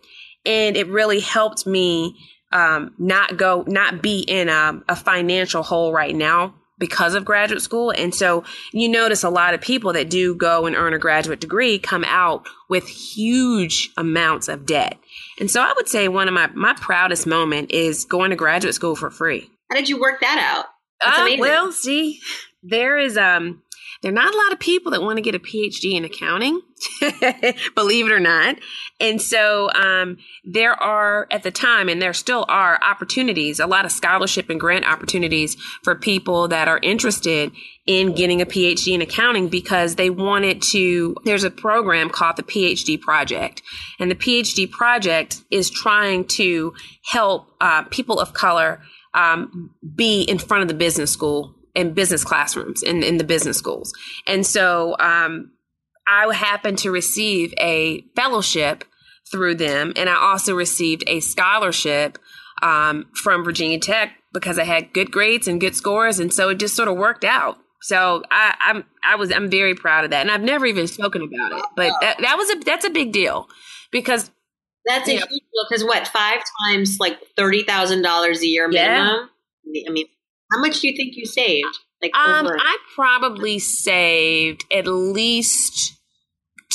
And 0.46 0.76
it 0.76 0.88
really 0.88 1.20
helped 1.20 1.66
me 1.66 2.16
um, 2.52 2.94
not 2.98 3.36
go, 3.36 3.64
not 3.66 4.02
be 4.02 4.20
in 4.20 4.48
a, 4.48 4.80
a 4.88 4.96
financial 4.96 5.62
hole 5.62 5.92
right 5.92 6.14
now 6.14 6.54
because 6.78 7.14
of 7.14 7.24
graduate 7.24 7.62
school. 7.62 7.90
And 7.90 8.12
so 8.12 8.42
you 8.72 8.88
notice 8.88 9.22
a 9.22 9.30
lot 9.30 9.54
of 9.54 9.60
people 9.60 9.92
that 9.92 10.10
do 10.10 10.34
go 10.34 10.66
and 10.66 10.74
earn 10.74 10.94
a 10.94 10.98
graduate 10.98 11.40
degree 11.40 11.78
come 11.78 12.04
out 12.04 12.46
with 12.68 12.88
huge 12.88 13.90
amounts 13.96 14.48
of 14.48 14.66
debt. 14.66 14.96
And 15.40 15.50
so 15.50 15.62
I 15.62 15.72
would 15.74 15.88
say 15.88 16.06
one 16.06 16.28
of 16.28 16.34
my, 16.34 16.48
my 16.48 16.74
proudest 16.74 17.26
moment 17.26 17.72
is 17.72 18.04
going 18.04 18.30
to 18.30 18.36
graduate 18.36 18.74
school 18.74 18.94
for 18.94 19.10
free. 19.10 19.50
How 19.70 19.76
did 19.76 19.88
you 19.88 20.00
work 20.00 20.20
that 20.20 20.38
out? 20.38 20.66
Uh, 21.02 21.36
well, 21.38 21.72
see, 21.72 22.20
there 22.62 22.98
is 22.98 23.16
um 23.16 23.62
there 24.02 24.10
are 24.10 24.14
not 24.14 24.34
a 24.34 24.36
lot 24.36 24.52
of 24.52 24.58
people 24.58 24.92
that 24.92 25.02
want 25.02 25.18
to 25.18 25.22
get 25.22 25.34
a 25.34 25.38
PhD 25.38 25.94
in 25.94 26.06
accounting, 26.06 26.60
believe 27.74 28.06
it 28.06 28.12
or 28.12 28.20
not. 28.20 28.56
And 28.98 29.20
so 29.20 29.70
um, 29.72 30.16
there 30.42 30.72
are, 30.72 31.26
at 31.30 31.42
the 31.42 31.50
time, 31.50 31.90
and 31.90 32.00
there 32.00 32.14
still 32.14 32.46
are 32.48 32.78
opportunities, 32.82 33.60
a 33.60 33.66
lot 33.66 33.84
of 33.84 33.92
scholarship 33.92 34.48
and 34.48 34.58
grant 34.58 34.86
opportunities 34.86 35.56
for 35.82 35.94
people 35.94 36.48
that 36.48 36.66
are 36.66 36.80
interested 36.82 37.52
in 37.90 38.12
getting 38.12 38.40
a 38.40 38.46
PhD 38.46 38.94
in 38.94 39.02
accounting 39.02 39.48
because 39.48 39.96
they 39.96 40.10
wanted 40.10 40.62
to. 40.62 41.16
There's 41.24 41.42
a 41.42 41.50
program 41.50 42.08
called 42.08 42.36
the 42.36 42.44
PhD 42.44 43.00
Project, 43.00 43.62
and 43.98 44.08
the 44.08 44.14
PhD 44.14 44.70
Project 44.70 45.42
is 45.50 45.70
trying 45.70 46.24
to 46.26 46.72
help 47.04 47.50
uh, 47.60 47.82
people 47.90 48.20
of 48.20 48.32
color 48.32 48.80
um, 49.12 49.74
be 49.96 50.22
in 50.22 50.38
front 50.38 50.62
of 50.62 50.68
the 50.68 50.74
business 50.74 51.10
school 51.10 51.56
in 51.74 51.92
business 51.92 52.22
classrooms 52.22 52.84
in, 52.84 53.02
in 53.02 53.16
the 53.16 53.24
business 53.24 53.56
schools. 53.56 53.92
And 54.26 54.46
so 54.46 54.96
um, 55.00 55.50
I 56.06 56.32
happened 56.32 56.78
to 56.78 56.92
receive 56.92 57.52
a 57.58 58.02
fellowship 58.14 58.84
through 59.32 59.56
them, 59.56 59.92
and 59.96 60.08
I 60.08 60.14
also 60.14 60.54
received 60.54 61.02
a 61.08 61.18
scholarship 61.18 62.18
um, 62.62 63.06
from 63.14 63.42
Virginia 63.42 63.80
Tech 63.80 64.12
because 64.32 64.60
I 64.60 64.64
had 64.64 64.92
good 64.92 65.10
grades 65.10 65.48
and 65.48 65.60
good 65.60 65.74
scores, 65.74 66.20
and 66.20 66.32
so 66.32 66.50
it 66.50 66.60
just 66.60 66.76
sort 66.76 66.88
of 66.88 66.96
worked 66.96 67.24
out. 67.24 67.58
So 67.82 68.22
I, 68.30 68.54
I'm 68.60 68.84
I 69.04 69.16
was 69.16 69.32
I'm 69.32 69.50
very 69.50 69.74
proud 69.74 70.04
of 70.04 70.10
that, 70.10 70.20
and 70.20 70.30
I've 70.30 70.42
never 70.42 70.66
even 70.66 70.86
spoken 70.86 71.22
about 71.22 71.58
it, 71.58 71.64
but 71.76 71.92
that, 72.00 72.18
that 72.20 72.36
was 72.36 72.50
a 72.50 72.58
that's 72.60 72.84
a 72.84 72.90
big 72.90 73.12
deal 73.12 73.48
because 73.90 74.30
that's 74.86 75.08
a 75.08 75.12
huge 75.12 75.28
deal 75.28 75.66
because 75.68 75.84
what 75.84 76.06
five 76.08 76.42
times 76.66 76.98
like 77.00 77.18
thirty 77.36 77.62
thousand 77.62 78.02
dollars 78.02 78.42
a 78.42 78.46
year 78.46 78.68
minimum. 78.68 79.28
Yeah. 79.64 79.84
I 79.88 79.92
mean, 79.92 80.06
how 80.52 80.60
much 80.60 80.80
do 80.80 80.88
you 80.88 80.96
think 80.96 81.16
you 81.16 81.24
saved? 81.24 81.78
Like 82.02 82.14
um, 82.14 82.46
I 82.46 82.78
probably 82.94 83.58
saved 83.58 84.64
at 84.72 84.86
least 84.86 85.96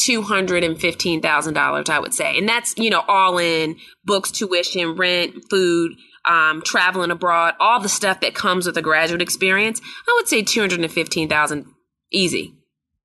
two 0.05 0.21
hundred 0.21 0.63
and 0.63 0.79
fifteen 0.79 1.21
thousand 1.21 1.55
dollars. 1.55 1.89
I 1.89 1.99
would 1.99 2.13
say, 2.13 2.37
and 2.37 2.47
that's 2.47 2.75
you 2.77 2.89
know 2.89 3.03
all 3.07 3.37
in 3.37 3.77
books, 4.03 4.31
tuition, 4.31 4.95
rent, 4.95 5.35
food, 5.49 5.93
um, 6.27 6.61
traveling 6.65 7.11
abroad, 7.11 7.55
all 7.59 7.79
the 7.79 7.89
stuff 7.89 8.21
that 8.21 8.35
comes 8.35 8.65
with 8.65 8.77
a 8.77 8.81
graduate 8.81 9.21
experience. 9.21 9.81
I 10.07 10.13
would 10.17 10.27
say 10.27 10.41
two 10.41 10.59
hundred 10.59 10.81
and 10.81 10.91
fifteen 10.91 11.29
thousand 11.29 11.65
easy. 12.11 12.53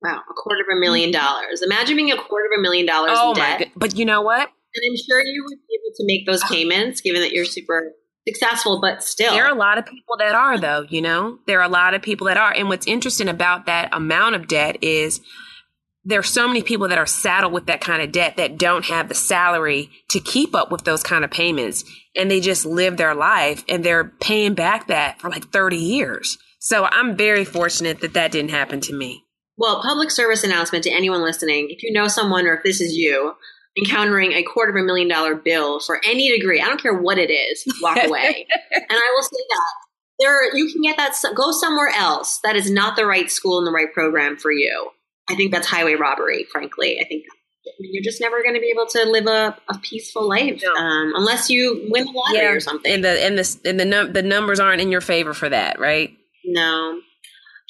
Wow, 0.01 0.19
a 0.29 0.33
quarter 0.33 0.61
of 0.61 0.77
a 0.77 0.79
million 0.79 1.11
dollars. 1.11 1.61
Imagine 1.61 1.95
being 1.95 2.11
a 2.11 2.17
quarter 2.17 2.45
of 2.45 2.59
a 2.59 2.61
million 2.61 2.85
dollars 2.85 3.11
oh 3.13 3.31
in 3.31 3.35
debt. 3.35 3.59
My, 3.59 3.71
but 3.75 3.95
you 3.95 4.05
know 4.05 4.21
what? 4.21 4.49
And 4.73 4.83
I'm 4.89 4.97
sure 5.05 5.21
you 5.21 5.43
would 5.47 5.57
be 5.67 5.79
able 5.79 5.95
to 5.95 6.05
make 6.05 6.25
those 6.25 6.43
payments, 6.45 7.01
given 7.01 7.21
that 7.21 7.33
you're 7.33 7.45
super 7.45 7.91
successful, 8.27 8.79
but 8.79 9.03
still. 9.03 9.33
There 9.33 9.45
are 9.45 9.51
a 9.51 9.57
lot 9.57 9.77
of 9.77 9.85
people 9.85 10.15
that 10.19 10.33
are, 10.33 10.57
though, 10.57 10.85
you 10.89 11.01
know? 11.01 11.39
There 11.45 11.59
are 11.59 11.65
a 11.65 11.69
lot 11.69 11.93
of 11.93 12.01
people 12.01 12.27
that 12.27 12.37
are. 12.37 12.53
And 12.53 12.69
what's 12.69 12.87
interesting 12.87 13.27
about 13.27 13.65
that 13.65 13.89
amount 13.91 14.35
of 14.35 14.47
debt 14.47 14.77
is 14.81 15.19
there 16.03 16.19
are 16.19 16.23
so 16.23 16.47
many 16.47 16.63
people 16.63 16.87
that 16.87 16.97
are 16.97 17.05
saddled 17.05 17.53
with 17.53 17.67
that 17.67 17.81
kind 17.81 18.01
of 18.01 18.11
debt 18.11 18.37
that 18.37 18.57
don't 18.57 18.85
have 18.85 19.07
the 19.07 19.15
salary 19.15 19.89
to 20.09 20.19
keep 20.19 20.55
up 20.55 20.71
with 20.71 20.83
those 20.83 21.03
kind 21.03 21.23
of 21.23 21.31
payments. 21.31 21.83
And 22.15 22.29
they 22.29 22.41
just 22.41 22.65
live 22.65 22.97
their 22.97 23.13
life 23.13 23.63
and 23.69 23.83
they're 23.83 24.05
paying 24.05 24.55
back 24.55 24.87
that 24.87 25.21
for 25.21 25.29
like 25.29 25.51
30 25.51 25.77
years. 25.77 26.37
So 26.59 26.85
I'm 26.85 27.15
very 27.15 27.45
fortunate 27.45 28.01
that 28.01 28.13
that 28.13 28.31
didn't 28.31 28.51
happen 28.51 28.81
to 28.81 28.93
me. 28.93 29.23
Well, 29.57 29.81
public 29.83 30.09
service 30.09 30.43
announcement 30.43 30.83
to 30.85 30.91
anyone 30.91 31.21
listening 31.21 31.67
if 31.69 31.83
you 31.83 31.91
know 31.91 32.07
someone 32.07 32.47
or 32.47 32.55
if 32.55 32.63
this 32.63 32.81
is 32.81 32.95
you 32.95 33.33
encountering 33.77 34.33
a 34.33 34.43
quarter 34.43 34.71
of 34.71 34.83
a 34.83 34.85
million 34.85 35.07
dollar 35.07 35.35
bill 35.35 35.79
for 35.79 36.01
any 36.05 36.31
degree, 36.31 36.61
I 36.61 36.65
don't 36.65 36.81
care 36.81 36.97
what 36.97 37.17
it 37.19 37.31
is, 37.31 37.63
walk 37.81 37.97
away. 38.03 38.47
and 38.71 38.85
I 38.89 39.13
will 39.15 39.23
say 39.23 39.43
that 39.49 39.73
there, 40.19 40.55
you 40.55 40.71
can 40.71 40.81
get 40.81 40.97
that, 40.97 41.15
go 41.35 41.51
somewhere 41.51 41.89
else. 41.89 42.39
That 42.43 42.55
is 42.55 42.69
not 42.69 42.95
the 42.95 43.05
right 43.05 43.29
school 43.31 43.57
and 43.57 43.67
the 43.67 43.71
right 43.71 43.91
program 43.93 44.37
for 44.37 44.51
you. 44.51 44.89
I 45.31 45.35
think 45.35 45.51
that's 45.51 45.67
highway 45.67 45.95
robbery, 45.95 46.45
frankly. 46.51 46.99
I 46.99 47.05
think 47.05 47.25
you're 47.79 48.03
just 48.03 48.21
never 48.21 48.41
going 48.41 48.55
to 48.55 48.61
be 48.61 48.71
able 48.73 48.87
to 48.87 49.05
live 49.05 49.27
a, 49.27 49.55
a 49.69 49.77
peaceful 49.79 50.27
life 50.27 50.61
no. 50.63 50.73
um, 50.73 51.13
unless 51.15 51.49
you 51.49 51.87
win 51.89 52.05
the 52.05 52.11
lottery 52.11 52.39
yeah, 52.39 52.51
or 52.51 52.59
something. 52.59 52.91
And 52.91 53.03
the 53.03 53.23
and 53.23 53.37
the 53.37 53.59
and 53.65 53.79
the 53.79 53.85
num- 53.85 54.13
the 54.13 54.23
numbers 54.23 54.59
aren't 54.59 54.81
in 54.81 54.91
your 54.91 55.01
favor 55.01 55.33
for 55.33 55.49
that, 55.49 55.79
right? 55.79 56.11
No. 56.45 56.99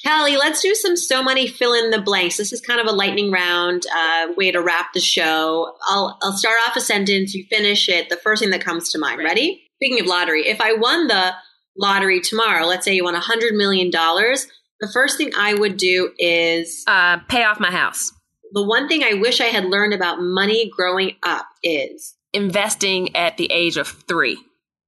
Kelly, 0.02 0.36
let's 0.36 0.60
do 0.60 0.74
some 0.74 0.96
so 0.96 1.22
money 1.22 1.46
fill 1.46 1.74
in 1.74 1.90
the 1.90 2.00
blanks. 2.00 2.36
This 2.36 2.52
is 2.52 2.60
kind 2.60 2.80
of 2.80 2.86
a 2.86 2.92
lightning 2.92 3.30
round 3.30 3.84
uh, 3.96 4.28
way 4.36 4.50
to 4.50 4.60
wrap 4.60 4.92
the 4.94 5.00
show. 5.00 5.74
I'll 5.86 6.18
I'll 6.22 6.36
start 6.36 6.56
off 6.66 6.76
a 6.76 6.80
sentence, 6.80 7.34
you 7.34 7.44
finish 7.48 7.88
it. 7.88 8.08
The 8.08 8.16
first 8.16 8.42
thing 8.42 8.50
that 8.50 8.64
comes 8.64 8.90
to 8.90 8.98
mind. 8.98 9.22
Ready? 9.22 9.62
Speaking 9.76 10.00
of 10.00 10.06
lottery, 10.06 10.46
if 10.46 10.60
I 10.60 10.72
won 10.72 11.06
the 11.06 11.32
lottery 11.76 12.20
tomorrow, 12.20 12.66
let's 12.66 12.84
say 12.84 12.94
you 12.94 13.04
won 13.04 13.14
a 13.14 13.20
hundred 13.20 13.54
million 13.54 13.90
dollars, 13.90 14.46
the 14.82 14.90
first 14.92 15.16
thing 15.16 15.30
I 15.38 15.54
would 15.54 15.76
do 15.76 16.12
is 16.18 16.84
uh, 16.86 17.18
pay 17.28 17.44
off 17.44 17.60
my 17.60 17.70
house. 17.70 18.12
The 18.52 18.66
one 18.66 18.88
thing 18.88 19.02
I 19.02 19.14
wish 19.14 19.40
I 19.40 19.46
had 19.46 19.64
learned 19.64 19.94
about 19.94 20.18
money 20.20 20.70
growing 20.76 21.16
up 21.22 21.46
is 21.62 22.16
investing 22.34 23.14
at 23.16 23.36
the 23.38 23.50
age 23.50 23.76
of 23.76 23.88
three. 23.88 24.38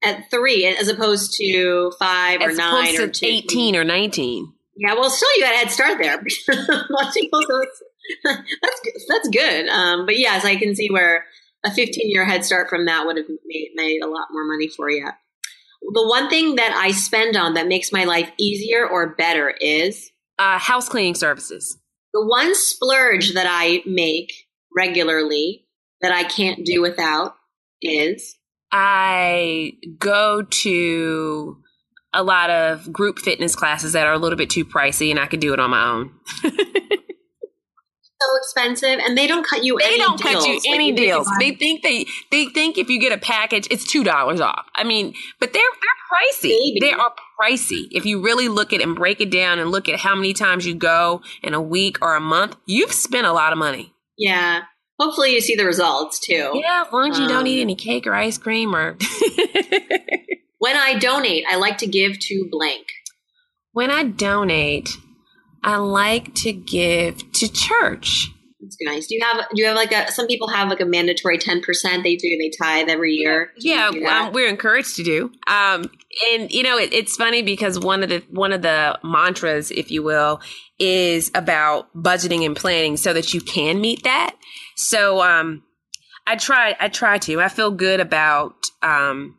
At 0.04 0.30
three, 0.30 0.66
as 0.66 0.88
opposed 0.88 1.34
to 1.38 1.92
five 1.98 2.42
as 2.42 2.52
or 2.52 2.56
nine 2.56 3.00
or 3.00 3.08
two. 3.08 3.24
eighteen 3.24 3.76
or 3.76 3.84
nineteen. 3.84 4.52
Yeah, 4.76 4.94
well, 4.94 5.08
still 5.08 5.28
you 5.36 5.42
got 5.42 5.54
a 5.54 5.58
head 5.58 5.70
start 5.70 5.98
there. 5.98 6.16
that's 6.48 7.16
that's 9.08 9.28
good. 9.28 9.68
Um, 9.68 10.04
but 10.04 10.18
yes, 10.18 10.44
I 10.44 10.56
can 10.56 10.74
see 10.74 10.90
where 10.90 11.24
a 11.64 11.70
15 11.70 12.10
year 12.10 12.24
head 12.24 12.44
start 12.44 12.68
from 12.68 12.84
that 12.86 13.06
would 13.06 13.16
have 13.16 13.26
made, 13.46 13.70
made 13.74 14.02
a 14.02 14.08
lot 14.08 14.26
more 14.30 14.44
money 14.44 14.68
for 14.68 14.90
you. 14.90 15.08
The 15.92 16.06
one 16.06 16.30
thing 16.30 16.56
that 16.56 16.72
I 16.72 16.92
spend 16.92 17.36
on 17.36 17.54
that 17.54 17.68
makes 17.68 17.92
my 17.92 18.04
life 18.04 18.30
easier 18.38 18.88
or 18.88 19.14
better 19.14 19.54
is 19.60 20.10
uh, 20.38 20.58
house 20.58 20.88
cleaning 20.88 21.14
services. 21.14 21.78
The 22.12 22.24
one 22.24 22.54
splurge 22.54 23.34
that 23.34 23.46
I 23.48 23.82
make 23.86 24.32
regularly 24.74 25.66
that 26.00 26.12
I 26.12 26.24
can't 26.24 26.64
do 26.64 26.80
without 26.80 27.34
is 27.82 28.36
I 28.72 29.74
go 29.98 30.42
to 30.42 31.58
a 32.12 32.22
lot 32.22 32.50
of 32.50 32.92
group 32.92 33.18
fitness 33.18 33.56
classes 33.56 33.92
that 33.92 34.06
are 34.06 34.12
a 34.12 34.18
little 34.18 34.36
bit 34.36 34.50
too 34.50 34.64
pricey 34.64 35.10
and 35.10 35.18
I 35.18 35.26
could 35.26 35.40
do 35.40 35.52
it 35.52 35.60
on 35.60 35.70
my 35.70 35.84
own. 35.84 36.12
so 38.20 38.36
expensive 38.36 39.00
and 39.04 39.16
they 39.16 39.26
don't 39.26 39.46
cut 39.46 39.64
you 39.64 39.78
they 39.78 39.86
any 39.86 39.98
don't 39.98 40.20
deals. 40.20 40.44
cut 40.44 40.46
you 40.46 40.60
any 40.72 40.92
like, 40.92 41.00
deals. 41.00 41.28
They 41.38 41.52
think 41.52 41.82
they 41.82 42.06
they 42.30 42.46
think 42.46 42.78
if 42.78 42.88
you 42.88 43.00
get 43.00 43.12
a 43.12 43.18
package 43.18 43.66
it's 43.70 43.84
two 43.84 44.04
dollars 44.04 44.40
off. 44.40 44.66
I 44.74 44.84
mean 44.84 45.14
but 45.40 45.52
they're 45.52 45.62
they're 45.62 46.48
pricey. 46.50 46.56
Maybe. 46.58 46.78
they 46.80 46.92
are 46.92 47.12
pricey. 47.40 47.88
If 47.90 48.06
you 48.06 48.22
really 48.22 48.48
look 48.48 48.72
at 48.72 48.80
and 48.80 48.94
break 48.94 49.20
it 49.20 49.30
down 49.30 49.58
and 49.58 49.70
look 49.70 49.88
at 49.88 50.00
how 50.00 50.14
many 50.14 50.32
times 50.32 50.66
you 50.66 50.74
go 50.74 51.22
in 51.42 51.54
a 51.54 51.60
week 51.60 51.98
or 52.02 52.14
a 52.14 52.20
month 52.20 52.56
you've 52.66 52.92
spent 52.92 53.26
a 53.26 53.32
lot 53.32 53.52
of 53.52 53.58
money. 53.58 53.92
Yeah. 54.16 54.62
Hopefully 54.98 55.32
you 55.32 55.40
see 55.40 55.56
the 55.56 55.64
results 55.64 56.20
too. 56.20 56.52
Yeah 56.54 56.84
as 56.86 56.92
long 56.92 57.10
as 57.10 57.18
you 57.18 57.24
um, 57.24 57.30
don't 57.30 57.46
eat 57.46 57.60
any 57.60 57.74
cake 57.74 58.06
or 58.06 58.14
ice 58.14 58.38
cream 58.38 58.74
or 58.74 58.96
when 60.58 60.76
i 60.76 60.98
donate 60.98 61.44
i 61.48 61.56
like 61.56 61.78
to 61.78 61.86
give 61.86 62.18
to 62.18 62.48
blank. 62.50 62.86
When 63.72 63.90
i 63.90 64.04
donate 64.04 64.90
I 65.64 65.76
like 65.76 66.34
to 66.36 66.52
give 66.52 67.32
to 67.32 67.48
church. 67.48 68.30
That's 68.60 68.76
nice. 68.80 69.06
Do 69.06 69.14
you 69.14 69.24
have 69.24 69.44
do 69.54 69.60
you 69.60 69.66
have 69.66 69.76
like 69.76 69.92
a 69.92 70.10
some 70.10 70.26
people 70.26 70.48
have 70.48 70.68
like 70.68 70.80
a 70.80 70.86
mandatory 70.86 71.38
ten 71.38 71.60
percent 71.60 72.02
they 72.02 72.16
do 72.16 72.36
they 72.38 72.50
tithe 72.50 72.88
every 72.88 73.12
year? 73.12 73.50
Do 73.60 73.68
yeah, 73.68 73.88
um, 73.88 74.32
we're 74.32 74.48
encouraged 74.48 74.96
to 74.96 75.02
do. 75.02 75.32
Um, 75.46 75.90
and 76.32 76.50
you 76.50 76.62
know 76.62 76.78
it, 76.78 76.92
it's 76.92 77.16
funny 77.16 77.42
because 77.42 77.78
one 77.78 78.02
of 78.02 78.08
the 78.08 78.22
one 78.30 78.52
of 78.52 78.62
the 78.62 78.98
mantras, 79.02 79.70
if 79.70 79.90
you 79.90 80.02
will, 80.02 80.40
is 80.78 81.30
about 81.34 81.94
budgeting 81.94 82.46
and 82.46 82.56
planning 82.56 82.96
so 82.96 83.12
that 83.12 83.34
you 83.34 83.40
can 83.40 83.80
meet 83.80 84.04
that. 84.04 84.34
So 84.76 85.22
um, 85.22 85.62
I 86.26 86.36
try 86.36 86.74
I 86.80 86.88
try 86.88 87.18
to. 87.18 87.40
I 87.40 87.48
feel 87.48 87.70
good 87.70 88.00
about 88.00 88.54
um, 88.82 89.38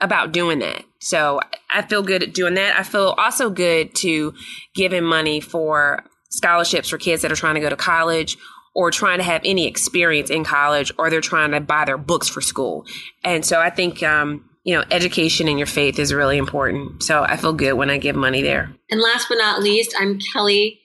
about 0.00 0.32
doing 0.32 0.58
that. 0.60 0.84
So 1.00 1.40
I 1.70 1.82
feel 1.82 2.02
good 2.02 2.22
at 2.22 2.34
doing 2.34 2.54
that. 2.54 2.78
I 2.78 2.82
feel 2.82 3.14
also 3.16 3.50
good 3.50 3.94
to 3.96 4.34
giving 4.74 5.04
money 5.04 5.40
for 5.40 6.04
scholarships 6.30 6.88
for 6.88 6.98
kids 6.98 7.22
that 7.22 7.32
are 7.32 7.36
trying 7.36 7.54
to 7.54 7.60
go 7.60 7.70
to 7.70 7.76
college 7.76 8.36
or 8.74 8.90
trying 8.90 9.18
to 9.18 9.24
have 9.24 9.40
any 9.44 9.66
experience 9.66 10.28
in 10.28 10.44
college 10.44 10.92
or 10.98 11.08
they're 11.08 11.20
trying 11.20 11.52
to 11.52 11.60
buy 11.60 11.84
their 11.84 11.96
books 11.96 12.28
for 12.28 12.40
school. 12.40 12.84
And 13.24 13.44
so 13.44 13.60
I 13.60 13.70
think, 13.70 14.02
um, 14.02 14.44
you 14.64 14.74
know, 14.74 14.84
education 14.90 15.48
and 15.48 15.58
your 15.58 15.66
faith 15.66 15.98
is 15.98 16.12
really 16.12 16.36
important. 16.36 17.02
So 17.02 17.22
I 17.22 17.36
feel 17.36 17.52
good 17.52 17.72
when 17.74 17.88
I 17.88 17.98
give 17.98 18.16
money 18.16 18.42
there. 18.42 18.70
And 18.90 19.00
last 19.00 19.28
but 19.28 19.36
not 19.36 19.62
least, 19.62 19.94
I'm 19.98 20.18
Kelly 20.18 20.80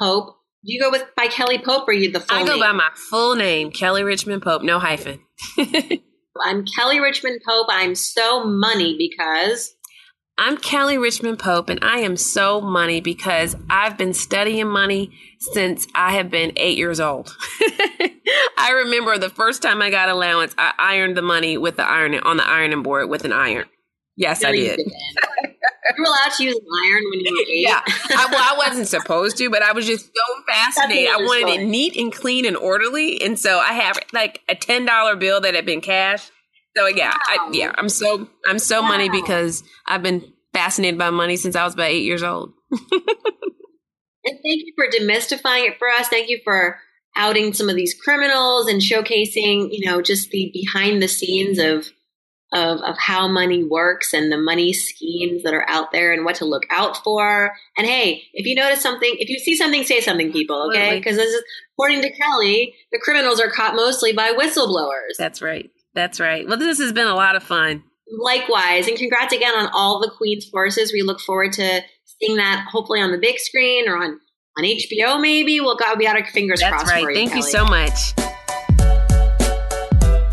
Pope. 0.00 0.34
Do 0.64 0.72
you 0.72 0.80
go 0.80 0.90
with 0.90 1.04
by 1.16 1.28
Kelly 1.28 1.58
Pope 1.58 1.86
or 1.86 1.92
you 1.92 2.10
the 2.10 2.20
full 2.20 2.36
I 2.36 2.44
go 2.44 2.52
name? 2.52 2.60
by 2.60 2.72
my 2.72 2.88
full 3.10 3.36
name, 3.36 3.70
Kelly 3.70 4.02
Richmond 4.02 4.42
Pope, 4.42 4.62
no 4.62 4.78
hyphen. 4.80 5.20
I'm 6.44 6.64
Kelly 6.64 7.00
Richmond 7.00 7.40
Pope. 7.46 7.66
I'm 7.70 7.94
so 7.94 8.44
money 8.44 8.96
because 8.96 9.74
I'm 10.38 10.56
Kelly 10.56 10.98
Richmond 10.98 11.40
Pope, 11.40 11.68
and 11.68 11.80
I 11.82 11.98
am 11.98 12.16
so 12.16 12.60
money 12.60 13.00
because 13.00 13.56
I've 13.68 13.98
been 13.98 14.14
studying 14.14 14.68
money 14.68 15.10
since 15.40 15.88
I 15.96 16.12
have 16.12 16.30
been 16.30 16.52
eight 16.56 16.78
years 16.78 17.00
old. 17.00 17.36
I 18.56 18.70
remember 18.84 19.18
the 19.18 19.30
first 19.30 19.62
time 19.62 19.82
I 19.82 19.90
got 19.90 20.08
allowance, 20.08 20.54
I 20.56 20.74
ironed 20.78 21.16
the 21.16 21.22
money 21.22 21.58
with 21.58 21.76
the 21.76 21.84
iron 21.84 22.14
on 22.14 22.36
the 22.36 22.46
ironing 22.46 22.84
board 22.84 23.10
with 23.10 23.24
an 23.24 23.32
iron. 23.32 23.66
Yes, 24.16 24.44
I 24.44 24.52
did. 24.52 24.80
you 25.96 26.02
were 26.02 26.08
allowed 26.08 26.32
to 26.36 26.44
use 26.44 26.54
an 26.54 26.66
iron 26.86 27.02
when 27.10 27.20
you 27.20 27.32
were 27.36 27.52
eight. 27.52 27.66
Yeah, 27.66 27.82
I, 27.86 28.28
well, 28.30 28.40
I 28.40 28.68
wasn't 28.68 28.88
supposed 28.88 29.36
to, 29.38 29.50
but 29.50 29.62
I 29.62 29.72
was 29.72 29.86
just 29.86 30.06
so 30.06 30.42
fascinated. 30.46 31.10
I 31.10 31.16
wanted 31.18 31.48
story. 31.48 31.64
it 31.64 31.66
neat 31.66 31.96
and 31.96 32.12
clean 32.12 32.46
and 32.46 32.56
orderly, 32.56 33.22
and 33.22 33.38
so 33.38 33.58
I 33.58 33.72
have 33.72 33.98
like 34.12 34.42
a 34.48 34.54
ten 34.54 34.84
dollar 34.84 35.16
bill 35.16 35.40
that 35.40 35.54
had 35.54 35.66
been 35.66 35.80
cash 35.80 36.30
so 36.78 36.86
yeah, 36.86 37.10
wow. 37.10 37.20
I, 37.26 37.50
yeah, 37.52 37.72
I'm 37.76 37.88
so 37.88 38.28
I'm 38.46 38.58
so 38.58 38.82
wow. 38.82 38.88
money 38.88 39.08
because 39.08 39.64
I've 39.86 40.02
been 40.02 40.32
fascinated 40.52 40.98
by 40.98 41.10
money 41.10 41.36
since 41.36 41.56
I 41.56 41.64
was 41.64 41.74
about 41.74 41.90
eight 41.90 42.04
years 42.04 42.22
old. 42.22 42.52
and 42.70 42.80
thank 42.92 44.42
you 44.44 44.72
for 44.76 44.86
demystifying 44.86 45.68
it 45.68 45.78
for 45.78 45.88
us. 45.88 46.08
Thank 46.08 46.28
you 46.28 46.40
for 46.44 46.78
outing 47.16 47.52
some 47.52 47.68
of 47.68 47.74
these 47.74 47.94
criminals 47.94 48.68
and 48.68 48.80
showcasing, 48.80 49.70
you 49.72 49.86
know, 49.86 50.00
just 50.00 50.30
the 50.30 50.50
behind 50.52 51.02
the 51.02 51.08
scenes 51.08 51.58
of 51.58 51.88
of 52.52 52.80
of 52.80 52.96
how 52.98 53.28
money 53.28 53.62
works 53.62 54.14
and 54.14 54.32
the 54.32 54.38
money 54.38 54.72
schemes 54.72 55.42
that 55.42 55.54
are 55.54 55.68
out 55.68 55.92
there 55.92 56.12
and 56.12 56.24
what 56.24 56.36
to 56.36 56.44
look 56.44 56.64
out 56.70 56.96
for. 57.04 57.52
And 57.76 57.86
hey, 57.86 58.22
if 58.32 58.46
you 58.46 58.54
notice 58.54 58.80
something, 58.80 59.14
if 59.18 59.28
you 59.28 59.38
see 59.38 59.56
something, 59.56 59.84
say 59.84 60.00
something, 60.00 60.32
people, 60.32 60.70
okay? 60.70 60.98
Because 60.98 61.18
according 61.74 62.02
to 62.02 62.10
Kelly, 62.16 62.74
the 62.92 62.98
criminals 62.98 63.40
are 63.40 63.50
caught 63.50 63.74
mostly 63.74 64.12
by 64.12 64.32
whistleblowers. 64.32 65.16
That's 65.18 65.42
right. 65.42 65.70
That's 65.94 66.20
right. 66.20 66.46
Well, 66.46 66.58
this 66.58 66.78
has 66.78 66.92
been 66.92 67.06
a 67.06 67.14
lot 67.14 67.36
of 67.36 67.42
fun. 67.42 67.82
Likewise. 68.10 68.88
And 68.88 68.96
congrats 68.96 69.34
again 69.34 69.54
on 69.54 69.68
all 69.74 70.00
the 70.00 70.10
Queen's 70.16 70.48
Horses. 70.50 70.92
We 70.92 71.02
look 71.02 71.20
forward 71.20 71.52
to 71.54 71.82
seeing 72.04 72.36
that 72.36 72.66
hopefully 72.70 73.00
on 73.00 73.12
the 73.12 73.18
big 73.18 73.38
screen 73.38 73.88
or 73.88 73.96
on, 73.96 74.18
on 74.56 74.64
HBO 74.64 75.20
maybe. 75.20 75.60
We'll 75.60 75.76
got, 75.76 75.98
we 75.98 76.04
got 76.04 76.16
our 76.16 76.24
fingers 76.24 76.60
That's 76.60 76.72
crossed 76.72 76.90
right. 76.90 77.02
for 77.02 77.10
you, 77.10 77.16
Thank 77.16 77.30
Kelly. 77.32 77.42
you 77.42 77.50
so 77.50 77.64
much. 77.64 78.14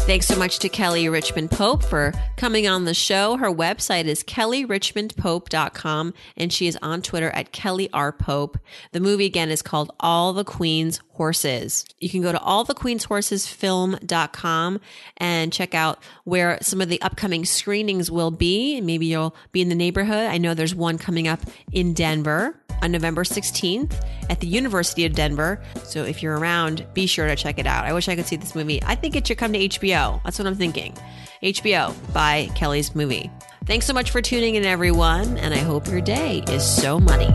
Thanks 0.06 0.28
so 0.28 0.38
much 0.38 0.60
to 0.60 0.70
Kelly 0.70 1.10
Richmond 1.10 1.50
Pope 1.50 1.84
for 1.84 2.14
coming 2.38 2.68
on 2.68 2.86
the 2.86 2.94
show. 2.94 3.38
Her 3.38 3.50
website 3.50 4.06
is 4.06 4.24
kellyrichmondpope.com 4.24 6.14
and 6.38 6.54
she 6.54 6.68
is 6.68 6.78
on 6.80 7.02
Twitter 7.02 7.32
at 7.32 7.52
Kelly 7.52 7.90
R. 7.92 8.12
Pope. 8.12 8.60
The 8.92 9.00
movie 9.00 9.26
again 9.26 9.50
is 9.50 9.64
called 9.64 9.92
All 10.00 10.32
the 10.32 10.44
Queen's 10.44 11.02
Horses. 11.14 11.86
You 12.00 12.10
can 12.10 12.22
go 12.22 12.32
to 12.32 12.38
allthequeenshorsesfilm.com 12.38 14.80
and 15.18 15.52
check 15.52 15.74
out 15.74 15.98
where 16.24 16.60
some 16.62 16.82
of 16.82 16.90
the 16.90 17.02
upcoming 17.02 17.44
screenings 17.44 18.12
will 18.12 18.30
be. 18.30 18.80
Maybe 18.82 19.08
you'll 19.08 19.36
be 19.54 19.64
in 19.64 19.70
the 19.70 19.76
neighborhood. 19.76 20.30
I 20.30 20.38
know 20.38 20.54
there's 20.54 20.76
one 20.76 21.00
coming 21.00 21.28
up 21.28 21.40
in 21.72 21.96
Denver 21.96 22.56
on 22.82 22.92
November 22.92 23.24
16th 23.24 23.94
at 24.30 24.40
the 24.40 24.48
University 24.48 25.06
of 25.06 25.14
Denver. 25.14 25.62
So 25.84 26.04
if 26.04 26.22
you're 26.22 26.38
around, 26.38 26.86
be 26.94 27.08
sure 27.08 27.28
to 27.28 27.36
check 27.36 27.60
it 27.60 27.66
out. 27.66 27.86
I 27.86 27.94
wish 27.94 28.08
I 28.08 28.16
could 28.16 28.26
see 28.26 28.36
this 28.36 28.56
movie. 28.56 28.82
I 28.84 28.96
think 28.96 29.16
it 29.16 29.28
should 29.28 29.38
come 29.38 29.54
to 29.54 29.60
HBO. 29.96 30.22
That's 30.24 30.38
what 30.38 30.48
I'm 30.48 30.56
thinking. 30.56 30.94
HBO 31.42 31.94
buy 32.14 32.50
Kelly's 32.56 32.96
movie. 32.96 33.32
Thanks 33.66 33.86
so 33.86 33.94
much 33.94 34.12
for 34.12 34.22
tuning 34.22 34.56
in, 34.56 34.66
everyone, 34.66 35.38
and 35.38 35.54
I 35.54 35.58
hope 35.58 35.88
your 35.88 36.02
day 36.02 36.44
is 36.50 36.64
so 36.66 37.00
money. 37.00 37.34